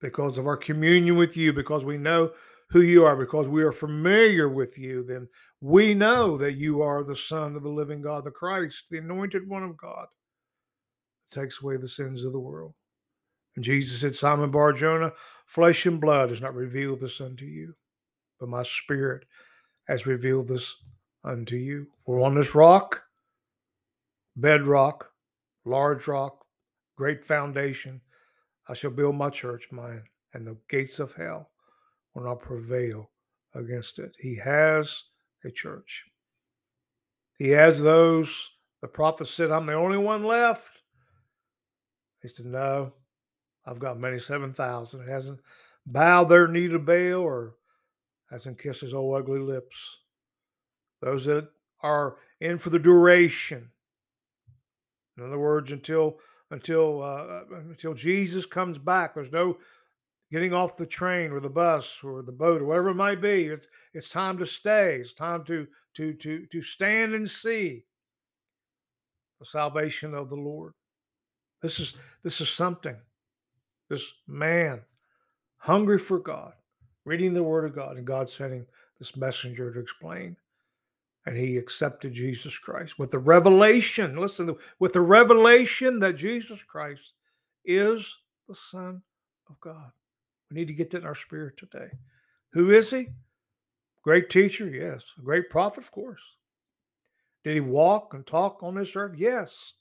because 0.00 0.36
of 0.36 0.46
our 0.46 0.56
communion 0.56 1.16
with 1.16 1.36
you, 1.36 1.52
because 1.52 1.84
we 1.84 1.96
know 1.96 2.32
who 2.70 2.80
you 2.82 3.04
are, 3.04 3.16
because 3.16 3.48
we 3.48 3.62
are 3.62 3.72
familiar 3.72 4.48
with 4.48 4.78
you, 4.78 5.04
then 5.04 5.28
we 5.60 5.94
know 5.94 6.36
that 6.36 6.54
you 6.54 6.82
are 6.82 7.04
the 7.04 7.16
Son 7.16 7.54
of 7.54 7.62
the 7.62 7.68
living 7.68 8.02
God, 8.02 8.24
the 8.24 8.30
Christ, 8.30 8.86
the 8.90 8.98
anointed 8.98 9.48
one 9.48 9.62
of 9.62 9.76
God 9.76 10.06
takes 11.30 11.62
away 11.62 11.76
the 11.76 11.88
sins 11.88 12.24
of 12.24 12.32
the 12.32 12.40
world. 12.40 12.74
And 13.56 13.64
Jesus 13.64 14.00
said, 14.00 14.14
Simon 14.14 14.50
Bar 14.50 14.72
Jonah, 14.72 15.12
flesh 15.46 15.86
and 15.86 16.00
blood 16.00 16.30
has 16.30 16.40
not 16.40 16.54
revealed 16.54 17.00
this 17.00 17.20
unto 17.20 17.44
you, 17.44 17.74
but 18.40 18.48
my 18.48 18.62
spirit 18.62 19.24
has 19.88 20.06
revealed 20.06 20.48
this 20.48 20.74
unto 21.24 21.56
you. 21.56 21.86
We're 22.06 22.22
on 22.22 22.34
this 22.34 22.54
rock, 22.54 23.02
bedrock, 24.36 25.10
large 25.64 26.06
rock, 26.06 26.41
great 26.96 27.24
foundation. 27.24 28.00
I 28.68 28.74
shall 28.74 28.90
build 28.90 29.16
my 29.16 29.30
church, 29.30 29.68
mine, 29.72 30.04
and 30.34 30.46
the 30.46 30.56
gates 30.68 30.98
of 30.98 31.14
hell 31.14 31.50
will 32.14 32.24
not 32.24 32.40
prevail 32.40 33.10
against 33.54 33.98
it. 33.98 34.16
He 34.20 34.36
has 34.36 35.04
a 35.44 35.50
church. 35.50 36.04
He 37.38 37.48
has 37.48 37.80
those, 37.80 38.50
the 38.80 38.88
prophet 38.88 39.26
said, 39.26 39.50
I'm 39.50 39.66
the 39.66 39.74
only 39.74 39.98
one 39.98 40.24
left. 40.24 40.70
He 42.20 42.28
said, 42.28 42.46
No, 42.46 42.92
I've 43.66 43.80
got 43.80 43.98
many 43.98 44.18
7,000. 44.18 45.00
It 45.00 45.08
hasn't 45.08 45.40
bowed 45.86 46.28
their 46.28 46.46
knee 46.46 46.68
to 46.68 46.78
Baal 46.78 47.20
or 47.20 47.54
hasn't 48.30 48.58
kissed 48.58 48.82
his 48.82 48.94
old 48.94 49.16
ugly 49.16 49.40
lips. 49.40 49.98
Those 51.00 51.24
that 51.24 51.48
are 51.82 52.16
in 52.40 52.58
for 52.58 52.70
the 52.70 52.78
duration. 52.78 53.70
In 55.16 55.24
other 55.24 55.38
words, 55.38 55.72
until 55.72 56.18
until 56.52 57.02
uh, 57.02 57.40
until 57.70 57.94
Jesus 57.94 58.46
comes 58.46 58.78
back, 58.78 59.14
there's 59.14 59.32
no 59.32 59.56
getting 60.30 60.52
off 60.52 60.76
the 60.76 60.86
train 60.86 61.32
or 61.32 61.40
the 61.40 61.50
bus 61.50 62.00
or 62.04 62.22
the 62.22 62.32
boat 62.32 62.62
or 62.62 62.66
whatever 62.66 62.90
it 62.90 62.94
might 62.94 63.20
be. 63.20 63.46
It's 63.46 63.66
it's 63.94 64.10
time 64.10 64.38
to 64.38 64.46
stay. 64.46 64.96
It's 64.96 65.14
time 65.14 65.44
to 65.44 65.66
to 65.94 66.12
to 66.12 66.46
to 66.46 66.62
stand 66.62 67.14
and 67.14 67.28
see 67.28 67.84
the 69.40 69.46
salvation 69.46 70.14
of 70.14 70.28
the 70.28 70.36
Lord. 70.36 70.74
This 71.62 71.80
is 71.80 71.94
this 72.22 72.40
is 72.40 72.50
something. 72.50 72.96
This 73.88 74.12
man, 74.26 74.82
hungry 75.56 75.98
for 75.98 76.18
God, 76.18 76.52
reading 77.04 77.34
the 77.34 77.42
Word 77.42 77.64
of 77.64 77.74
God, 77.74 77.96
and 77.96 78.06
God 78.06 78.28
sending 78.28 78.66
this 78.98 79.16
messenger 79.16 79.72
to 79.72 79.80
explain. 79.80 80.36
And 81.24 81.36
he 81.36 81.56
accepted 81.56 82.12
Jesus 82.12 82.58
Christ 82.58 82.98
with 82.98 83.12
the 83.12 83.18
revelation. 83.18 84.16
Listen, 84.16 84.56
with 84.80 84.92
the 84.92 85.00
revelation 85.00 85.98
that 86.00 86.14
Jesus 86.14 86.62
Christ 86.62 87.12
is 87.64 88.18
the 88.48 88.54
Son 88.54 89.02
of 89.48 89.60
God. 89.60 89.92
We 90.50 90.56
need 90.56 90.68
to 90.68 90.74
get 90.74 90.90
that 90.90 90.98
in 90.98 91.06
our 91.06 91.14
spirit 91.14 91.56
today. 91.56 91.88
Who 92.52 92.70
is 92.70 92.90
he? 92.90 93.08
Great 94.02 94.30
teacher, 94.30 94.68
yes. 94.68 95.04
A 95.18 95.22
great 95.22 95.48
prophet, 95.48 95.84
of 95.84 95.92
course. 95.92 96.20
Did 97.44 97.54
he 97.54 97.60
walk 97.60 98.14
and 98.14 98.26
talk 98.26 98.62
on 98.62 98.74
this 98.74 98.96
earth? 98.96 99.14
Yes. 99.16 99.74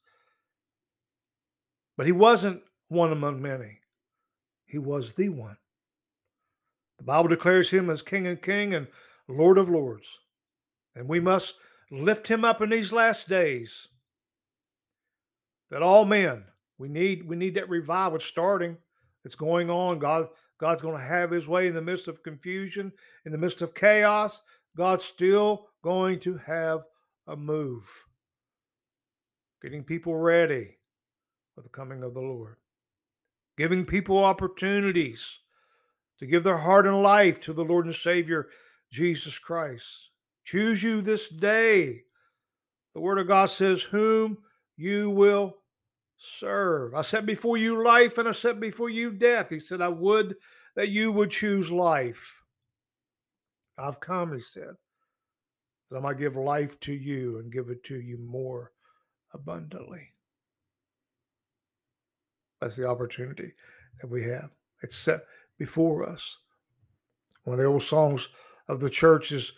But 1.97 2.05
he 2.05 2.11
wasn't 2.11 2.61
one 2.87 3.11
among 3.11 3.41
many, 3.41 3.79
he 4.65 4.77
was 4.77 5.13
the 5.13 5.29
one. 5.29 5.57
The 6.97 7.03
Bible 7.03 7.29
declares 7.29 7.69
him 7.69 7.89
as 7.89 8.01
King 8.01 8.27
of 8.27 8.41
King 8.41 8.75
and 8.75 8.87
Lord 9.27 9.57
of 9.57 9.69
Lords. 9.69 10.19
And 10.95 11.07
we 11.07 11.19
must 11.19 11.55
lift 11.89 12.27
him 12.27 12.43
up 12.43 12.61
in 12.61 12.69
these 12.69 12.91
last 12.91 13.27
days. 13.27 13.87
That 15.69 15.83
all 15.83 16.05
men, 16.05 16.43
we 16.77 16.89
need 16.89 17.27
we 17.27 17.35
need 17.35 17.55
that 17.55 17.69
revival. 17.69 18.19
Starting. 18.19 18.77
It's 19.23 19.35
going 19.35 19.69
on. 19.69 19.99
God 19.99 20.27
God's 20.59 20.81
going 20.81 20.97
to 20.97 21.03
have 21.03 21.31
his 21.31 21.47
way 21.47 21.67
in 21.67 21.73
the 21.73 21.81
midst 21.81 22.07
of 22.07 22.23
confusion, 22.23 22.91
in 23.25 23.31
the 23.31 23.37
midst 23.37 23.61
of 23.61 23.73
chaos. 23.73 24.41
God's 24.75 25.03
still 25.03 25.67
going 25.83 26.19
to 26.19 26.37
have 26.37 26.81
a 27.27 27.35
move, 27.35 27.89
getting 29.61 29.83
people 29.83 30.15
ready 30.15 30.77
for 31.55 31.61
the 31.61 31.69
coming 31.69 32.03
of 32.03 32.13
the 32.13 32.21
Lord, 32.21 32.57
giving 33.57 33.85
people 33.85 34.23
opportunities 34.23 35.39
to 36.19 36.25
give 36.25 36.43
their 36.43 36.57
heart 36.57 36.85
and 36.85 37.01
life 37.01 37.41
to 37.41 37.53
the 37.53 37.65
Lord 37.65 37.85
and 37.85 37.95
Savior, 37.95 38.47
Jesus 38.91 39.39
Christ. 39.39 40.10
Choose 40.51 40.83
you 40.83 41.01
this 41.01 41.29
day. 41.29 42.01
The 42.93 42.99
Word 42.99 43.19
of 43.19 43.27
God 43.29 43.45
says, 43.45 43.81
Whom 43.81 44.37
you 44.75 45.09
will 45.09 45.55
serve. 46.17 46.93
I 46.93 47.03
set 47.03 47.25
before 47.25 47.55
you 47.55 47.81
life 47.85 48.17
and 48.17 48.27
I 48.27 48.33
set 48.33 48.59
before 48.59 48.89
you 48.89 49.11
death. 49.11 49.49
He 49.49 49.59
said, 49.59 49.81
I 49.81 49.87
would 49.87 50.35
that 50.75 50.89
you 50.89 51.13
would 51.13 51.31
choose 51.31 51.71
life. 51.71 52.43
I've 53.77 54.01
come, 54.01 54.33
he 54.33 54.41
said, 54.41 54.73
that 55.89 55.97
I 55.97 56.01
might 56.01 56.19
give 56.19 56.35
life 56.35 56.77
to 56.81 56.91
you 56.91 57.39
and 57.39 57.49
give 57.49 57.69
it 57.69 57.85
to 57.85 58.01
you 58.01 58.17
more 58.17 58.73
abundantly. 59.33 60.09
That's 62.59 62.75
the 62.75 62.89
opportunity 62.89 63.53
that 64.01 64.07
we 64.07 64.23
have. 64.23 64.49
It's 64.83 64.97
set 64.97 65.21
before 65.57 66.05
us. 66.05 66.39
One 67.45 67.53
of 67.53 67.59
the 67.61 67.67
old 67.67 67.83
songs 67.83 68.27
of 68.67 68.81
the 68.81 68.89
church 68.89 69.31
is 69.31 69.53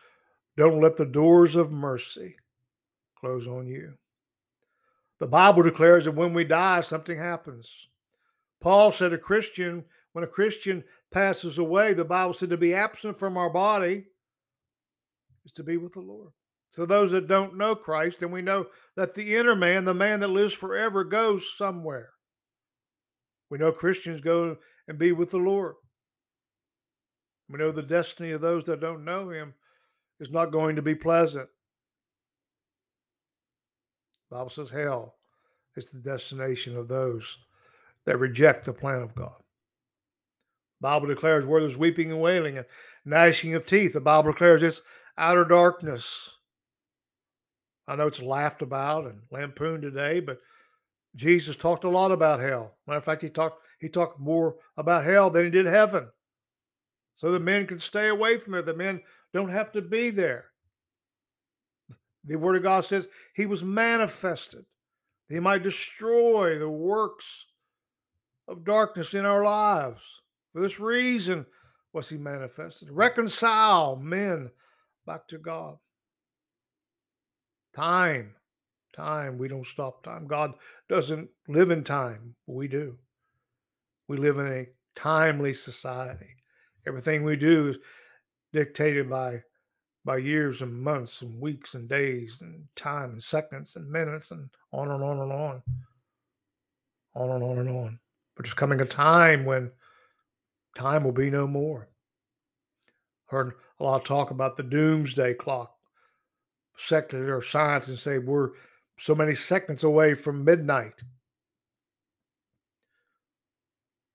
Don't 0.55 0.81
let 0.81 0.97
the 0.97 1.05
doors 1.05 1.55
of 1.55 1.71
mercy 1.71 2.35
close 3.19 3.47
on 3.47 3.67
you. 3.67 3.93
The 5.19 5.27
Bible 5.27 5.63
declares 5.63 6.05
that 6.05 6.11
when 6.11 6.33
we 6.33 6.43
die, 6.43 6.81
something 6.81 7.17
happens. 7.17 7.87
Paul 8.61 8.91
said 8.91 9.13
a 9.13 9.17
Christian, 9.17 9.85
when 10.11 10.23
a 10.23 10.27
Christian 10.27 10.83
passes 11.11 11.57
away, 11.57 11.93
the 11.93 12.05
Bible 12.05 12.33
said 12.33 12.49
to 12.49 12.57
be 12.57 12.73
absent 12.73 13.17
from 13.17 13.37
our 13.37 13.49
body 13.49 14.05
is 15.45 15.51
to 15.53 15.63
be 15.63 15.77
with 15.77 15.93
the 15.93 16.01
Lord. 16.01 16.31
So 16.69 16.85
those 16.85 17.11
that 17.11 17.27
don't 17.27 17.57
know 17.57 17.75
Christ, 17.75 18.21
and 18.21 18.31
we 18.31 18.41
know 18.41 18.65
that 18.95 19.13
the 19.13 19.35
inner 19.35 19.55
man, 19.55 19.85
the 19.85 19.93
man 19.93 20.19
that 20.21 20.29
lives 20.29 20.53
forever, 20.53 21.03
goes 21.03 21.55
somewhere. 21.55 22.09
We 23.49 23.57
know 23.59 23.71
Christians 23.71 24.21
go 24.21 24.57
and 24.87 24.97
be 24.97 25.11
with 25.11 25.31
the 25.31 25.37
Lord. 25.37 25.75
We 27.49 27.59
know 27.59 27.71
the 27.71 27.83
destiny 27.83 28.31
of 28.31 28.41
those 28.41 28.63
that 28.65 28.81
don't 28.81 29.05
know 29.05 29.29
him 29.29 29.53
is 30.23 30.31
not 30.31 30.51
going 30.51 30.75
to 30.77 30.81
be 30.81 30.95
pleasant. 30.95 31.49
The 34.29 34.37
Bible 34.37 34.49
says 34.49 34.69
hell 34.69 35.15
is 35.75 35.91
the 35.91 35.99
destination 35.99 36.77
of 36.77 36.87
those 36.87 37.37
that 38.05 38.19
reject 38.19 38.65
the 38.65 38.73
plan 38.73 39.01
of 39.01 39.13
God. 39.13 39.37
The 40.79 40.87
Bible 40.87 41.07
declares 41.07 41.45
where 41.45 41.59
there's 41.59 41.77
weeping 41.77 42.11
and 42.11 42.21
wailing 42.21 42.57
and 42.57 42.65
gnashing 43.05 43.53
of 43.53 43.65
teeth. 43.65 43.93
The 43.93 44.01
Bible 44.01 44.31
declares 44.31 44.63
it's 44.63 44.81
outer 45.17 45.45
darkness. 45.45 46.37
I 47.87 47.95
know 47.95 48.07
it's 48.07 48.21
laughed 48.21 48.61
about 48.61 49.05
and 49.05 49.21
lampooned 49.29 49.83
today, 49.83 50.19
but 50.21 50.39
Jesus 51.15 51.55
talked 51.55 51.83
a 51.83 51.89
lot 51.89 52.11
about 52.11 52.39
hell. 52.39 52.75
Matter 52.87 52.97
of 52.97 53.03
fact, 53.03 53.21
he 53.21 53.29
talked 53.29 53.61
he 53.79 53.89
talked 53.89 54.19
more 54.19 54.55
about 54.77 55.03
hell 55.03 55.29
than 55.29 55.45
he 55.45 55.51
did 55.51 55.65
heaven. 55.65 56.07
So 57.15 57.31
the 57.31 57.39
men 57.39 57.67
can 57.67 57.79
stay 57.79 58.07
away 58.07 58.37
from 58.37 58.55
it. 58.55 58.65
The 58.65 58.73
men 58.73 59.01
don't 59.33 59.49
have 59.49 59.71
to 59.73 59.81
be 59.81 60.09
there. 60.09 60.45
The 62.25 62.35
word 62.37 62.55
of 62.55 62.63
God 62.63 62.85
says 62.85 63.07
he 63.35 63.45
was 63.45 63.63
manifested. 63.63 64.65
He 65.29 65.39
might 65.39 65.63
destroy 65.63 66.57
the 66.57 66.69
works 66.69 67.45
of 68.47 68.65
darkness 68.65 69.13
in 69.13 69.25
our 69.25 69.43
lives. 69.43 70.21
For 70.53 70.61
this 70.61 70.79
reason 70.79 71.45
was 71.91 72.09
he 72.09 72.17
manifested. 72.17 72.89
Reconcile 72.91 73.95
men 73.95 74.51
back 75.05 75.27
to 75.29 75.37
God. 75.37 75.77
Time, 77.75 78.35
time, 78.95 79.37
we 79.37 79.47
don't 79.47 79.65
stop 79.65 80.03
time. 80.03 80.27
God 80.27 80.53
doesn't 80.89 81.29
live 81.47 81.71
in 81.71 81.83
time, 81.83 82.35
we 82.45 82.67
do. 82.67 82.97
We 84.07 84.17
live 84.17 84.37
in 84.37 84.47
a 84.47 84.67
timely 84.95 85.53
society. 85.53 86.35
Everything 86.85 87.23
we 87.23 87.35
do 87.35 87.69
is 87.69 87.77
dictated 88.51 89.09
by 89.09 89.41
by 90.05 90.17
years 90.17 90.61
and 90.61 90.73
months 90.73 91.21
and 91.21 91.39
weeks 91.39 91.75
and 91.75 91.87
days 91.87 92.41
and 92.41 92.65
time 92.75 93.11
and 93.11 93.23
seconds 93.23 93.77
and 93.77 93.89
minutes 93.89 94.31
and 94.31 94.49
on 94.73 94.91
and 94.91 95.01
on 95.01 95.19
and 95.19 95.31
on. 95.31 95.63
On 97.15 97.29
and 97.29 97.43
on 97.43 97.59
and 97.59 97.69
on. 97.69 97.99
But 98.35 98.45
there's 98.45 98.53
coming 98.53 98.81
a 98.81 98.85
time 98.85 99.45
when 99.45 99.71
time 100.75 101.03
will 101.03 101.13
be 101.13 101.29
no 101.29 101.47
more. 101.47 101.87
Heard 103.27 103.53
a 103.79 103.83
lot 103.83 104.01
of 104.01 104.07
talk 104.07 104.31
about 104.31 104.57
the 104.57 104.63
doomsday 104.63 105.35
clock. 105.35 105.73
Secular 106.75 107.41
scientists 107.41 108.03
say 108.03 108.17
we're 108.17 108.49
so 108.97 109.15
many 109.15 109.35
seconds 109.35 109.83
away 109.83 110.15
from 110.15 110.43
midnight. 110.43 110.95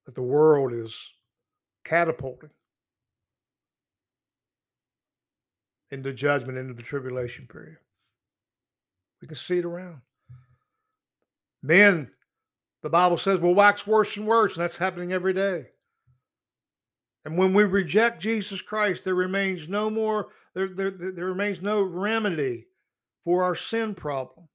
That 0.04 0.14
the 0.14 0.22
world 0.22 0.72
is 0.72 1.12
catapulting 1.84 2.50
into 5.90 6.12
judgment, 6.12 6.58
into 6.58 6.74
the 6.74 6.82
tribulation 6.82 7.46
period. 7.46 7.78
We 9.20 9.28
can 9.28 9.36
see 9.36 9.58
it 9.58 9.64
around. 9.64 10.00
Men, 11.62 12.10
the 12.82 12.90
Bible 12.90 13.16
says, 13.16 13.40
will 13.40 13.54
wax 13.54 13.86
worse 13.86 14.16
and 14.16 14.26
worse, 14.26 14.56
and 14.56 14.62
that's 14.62 14.76
happening 14.76 15.12
every 15.12 15.32
day. 15.32 15.66
And 17.24 17.36
when 17.36 17.52
we 17.52 17.64
reject 17.64 18.22
Jesus 18.22 18.62
Christ, 18.62 19.04
there 19.04 19.14
remains 19.14 19.68
no 19.68 19.90
more, 19.90 20.28
there, 20.54 20.68
there, 20.68 20.90
there 20.90 21.26
remains 21.26 21.60
no 21.60 21.82
remedy 21.82 22.66
for 23.24 23.42
our 23.42 23.54
sin 23.54 23.94
problem. 23.94 24.48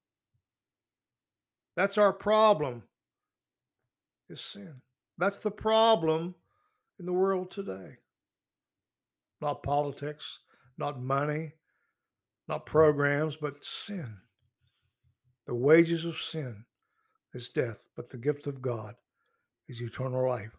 That's 1.76 1.98
our 1.98 2.13
problem, 2.13 2.84
is 4.30 4.41
sin. 4.41 4.76
That's 5.17 5.39
the 5.39 5.52
problem 5.52 6.36
in 7.00 7.06
the 7.06 7.13
world 7.13 7.52
today. 7.52 7.98
Not 9.41 9.63
politics, 9.63 10.39
not 10.78 11.02
money, 11.02 11.54
not 12.48 12.66
programs, 12.66 13.36
but 13.36 13.64
sin. 13.64 14.18
The 15.46 15.56
wages 15.56 16.06
of 16.06 16.18
sin 16.18 16.66
is 17.34 17.50
death, 17.50 17.84
but 17.96 18.10
the 18.10 18.18
gift 18.18 18.48
of 18.48 18.62
God 18.62 18.96
is 19.68 19.82
eternal 19.82 20.28
life 20.28 20.56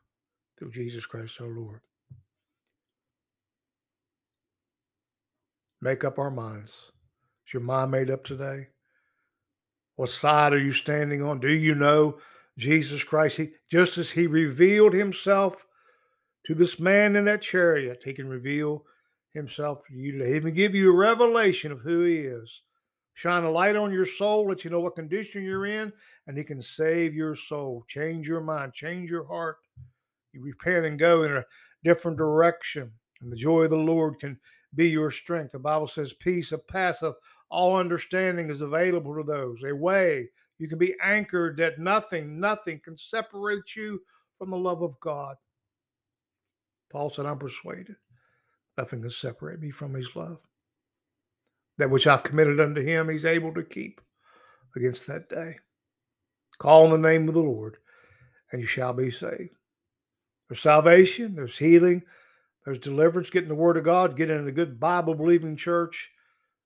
through 0.58 0.72
Jesus 0.72 1.06
Christ 1.06 1.40
our 1.40 1.48
Lord. 1.48 1.80
Make 5.80 6.04
up 6.04 6.18
our 6.18 6.30
minds. 6.30 6.92
Is 7.46 7.52
your 7.52 7.62
mind 7.62 7.90
made 7.90 8.10
up 8.10 8.24
today? 8.24 8.68
What 9.96 10.08
side 10.08 10.52
are 10.52 10.58
you 10.58 10.72
standing 10.72 11.22
on? 11.22 11.40
Do 11.40 11.52
you 11.52 11.74
know 11.74 12.18
Jesus 12.58 13.04
Christ? 13.04 13.36
He, 13.36 13.50
just 13.70 13.98
as 13.98 14.10
He 14.10 14.26
revealed 14.26 14.94
Himself 14.94 15.66
to 16.46 16.54
this 16.54 16.80
man 16.80 17.16
in 17.16 17.24
that 17.26 17.42
chariot, 17.42 18.02
He 18.04 18.12
can 18.12 18.28
reveal 18.28 18.84
himself 19.34 19.84
to 19.86 19.94
you 19.94 20.18
to 20.18 20.34
even 20.34 20.54
give 20.54 20.74
you 20.74 20.90
a 20.90 20.96
revelation 20.96 21.72
of 21.72 21.80
who 21.80 22.04
he 22.04 22.18
is. 22.18 22.62
Shine 23.14 23.44
a 23.44 23.50
light 23.50 23.76
on 23.76 23.92
your 23.92 24.04
soul, 24.04 24.46
let 24.46 24.64
you 24.64 24.70
know 24.70 24.80
what 24.80 24.96
condition 24.96 25.44
you're 25.44 25.66
in, 25.66 25.92
and 26.26 26.36
he 26.36 26.42
can 26.42 26.60
save 26.60 27.14
your 27.14 27.34
soul, 27.34 27.84
change 27.86 28.26
your 28.26 28.40
mind, 28.40 28.72
change 28.72 29.10
your 29.10 29.26
heart. 29.26 29.58
You 30.32 30.42
repent 30.42 30.86
and 30.86 30.98
go 30.98 31.22
in 31.22 31.36
a 31.36 31.44
different 31.84 32.16
direction, 32.16 32.90
and 33.20 33.30
the 33.30 33.36
joy 33.36 33.62
of 33.62 33.70
the 33.70 33.76
Lord 33.76 34.18
can 34.18 34.38
be 34.74 34.88
your 34.88 35.12
strength. 35.12 35.52
The 35.52 35.60
Bible 35.60 35.86
says, 35.86 36.12
Peace 36.12 36.50
a 36.50 36.58
pass 36.58 37.02
of 37.02 37.14
passive, 37.14 37.14
all 37.50 37.76
understanding 37.76 38.50
is 38.50 38.62
available 38.62 39.14
to 39.14 39.22
those. 39.22 39.62
A 39.62 39.72
way 39.72 40.28
you 40.58 40.66
can 40.66 40.78
be 40.78 40.96
anchored 41.00 41.56
that 41.58 41.78
nothing, 41.78 42.40
nothing 42.40 42.80
can 42.84 42.96
separate 42.96 43.76
you 43.76 44.00
from 44.38 44.50
the 44.50 44.56
love 44.56 44.82
of 44.82 44.98
God. 44.98 45.36
Paul 46.90 47.10
said, 47.10 47.26
I'm 47.26 47.38
persuaded 47.38 47.94
Nothing 48.76 49.02
can 49.02 49.10
separate 49.10 49.60
me 49.60 49.70
from 49.70 49.94
his 49.94 50.14
love. 50.16 50.42
That 51.78 51.90
which 51.90 52.06
I've 52.06 52.24
committed 52.24 52.60
unto 52.60 52.82
him, 52.82 53.08
he's 53.08 53.24
able 53.24 53.52
to 53.54 53.62
keep 53.62 54.00
against 54.76 55.06
that 55.06 55.28
day. 55.28 55.56
Call 56.58 56.84
on 56.84 56.90
the 56.90 57.08
name 57.08 57.28
of 57.28 57.34
the 57.34 57.42
Lord, 57.42 57.78
and 58.52 58.60
you 58.60 58.66
shall 58.66 58.92
be 58.92 59.10
saved. 59.10 59.54
There's 60.48 60.60
salvation, 60.60 61.34
there's 61.34 61.58
healing, 61.58 62.02
there's 62.64 62.78
deliverance. 62.78 63.30
Get 63.30 63.42
in 63.42 63.48
the 63.48 63.54
Word 63.54 63.76
of 63.76 63.84
God, 63.84 64.16
get 64.16 64.30
in 64.30 64.46
a 64.46 64.52
good 64.52 64.78
Bible 64.78 65.14
believing 65.14 65.56
church, 65.56 66.10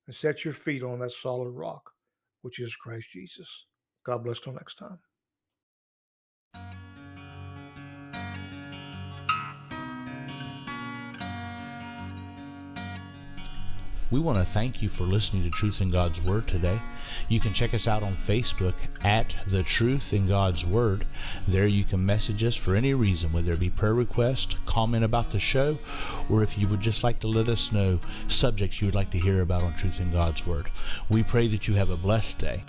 and 0.06 0.14
set 0.14 0.44
your 0.44 0.54
feet 0.54 0.82
on 0.82 0.98
that 1.00 1.12
solid 1.12 1.50
rock, 1.50 1.90
which 2.42 2.60
is 2.60 2.76
Christ 2.76 3.10
Jesus. 3.10 3.66
God 4.04 4.24
bless 4.24 4.40
till 4.40 4.52
next 4.52 4.76
time. 4.76 4.98
We 14.10 14.20
want 14.20 14.38
to 14.38 14.44
thank 14.50 14.80
you 14.80 14.88
for 14.88 15.04
listening 15.04 15.42
to 15.42 15.50
Truth 15.50 15.82
in 15.82 15.90
God's 15.90 16.22
Word 16.22 16.48
today. 16.48 16.80
You 17.28 17.40
can 17.40 17.52
check 17.52 17.74
us 17.74 17.86
out 17.86 18.02
on 18.02 18.16
Facebook 18.16 18.72
at 19.04 19.36
The 19.46 19.62
Truth 19.62 20.14
in 20.14 20.26
God's 20.26 20.64
Word. 20.64 21.04
There 21.46 21.66
you 21.66 21.84
can 21.84 22.06
message 22.06 22.42
us 22.42 22.56
for 22.56 22.74
any 22.74 22.94
reason, 22.94 23.34
whether 23.34 23.52
it 23.52 23.60
be 23.60 23.68
prayer 23.68 23.92
request, 23.92 24.56
comment 24.64 25.04
about 25.04 25.30
the 25.30 25.38
show, 25.38 25.78
or 26.30 26.42
if 26.42 26.56
you 26.56 26.66
would 26.68 26.80
just 26.80 27.04
like 27.04 27.20
to 27.20 27.28
let 27.28 27.50
us 27.50 27.70
know 27.70 28.00
subjects 28.28 28.80
you 28.80 28.86
would 28.86 28.94
like 28.94 29.10
to 29.10 29.18
hear 29.18 29.42
about 29.42 29.62
on 29.62 29.74
Truth 29.74 30.00
in 30.00 30.10
God's 30.10 30.46
Word. 30.46 30.70
We 31.10 31.22
pray 31.22 31.46
that 31.48 31.68
you 31.68 31.74
have 31.74 31.90
a 31.90 31.96
blessed 31.96 32.38
day. 32.38 32.64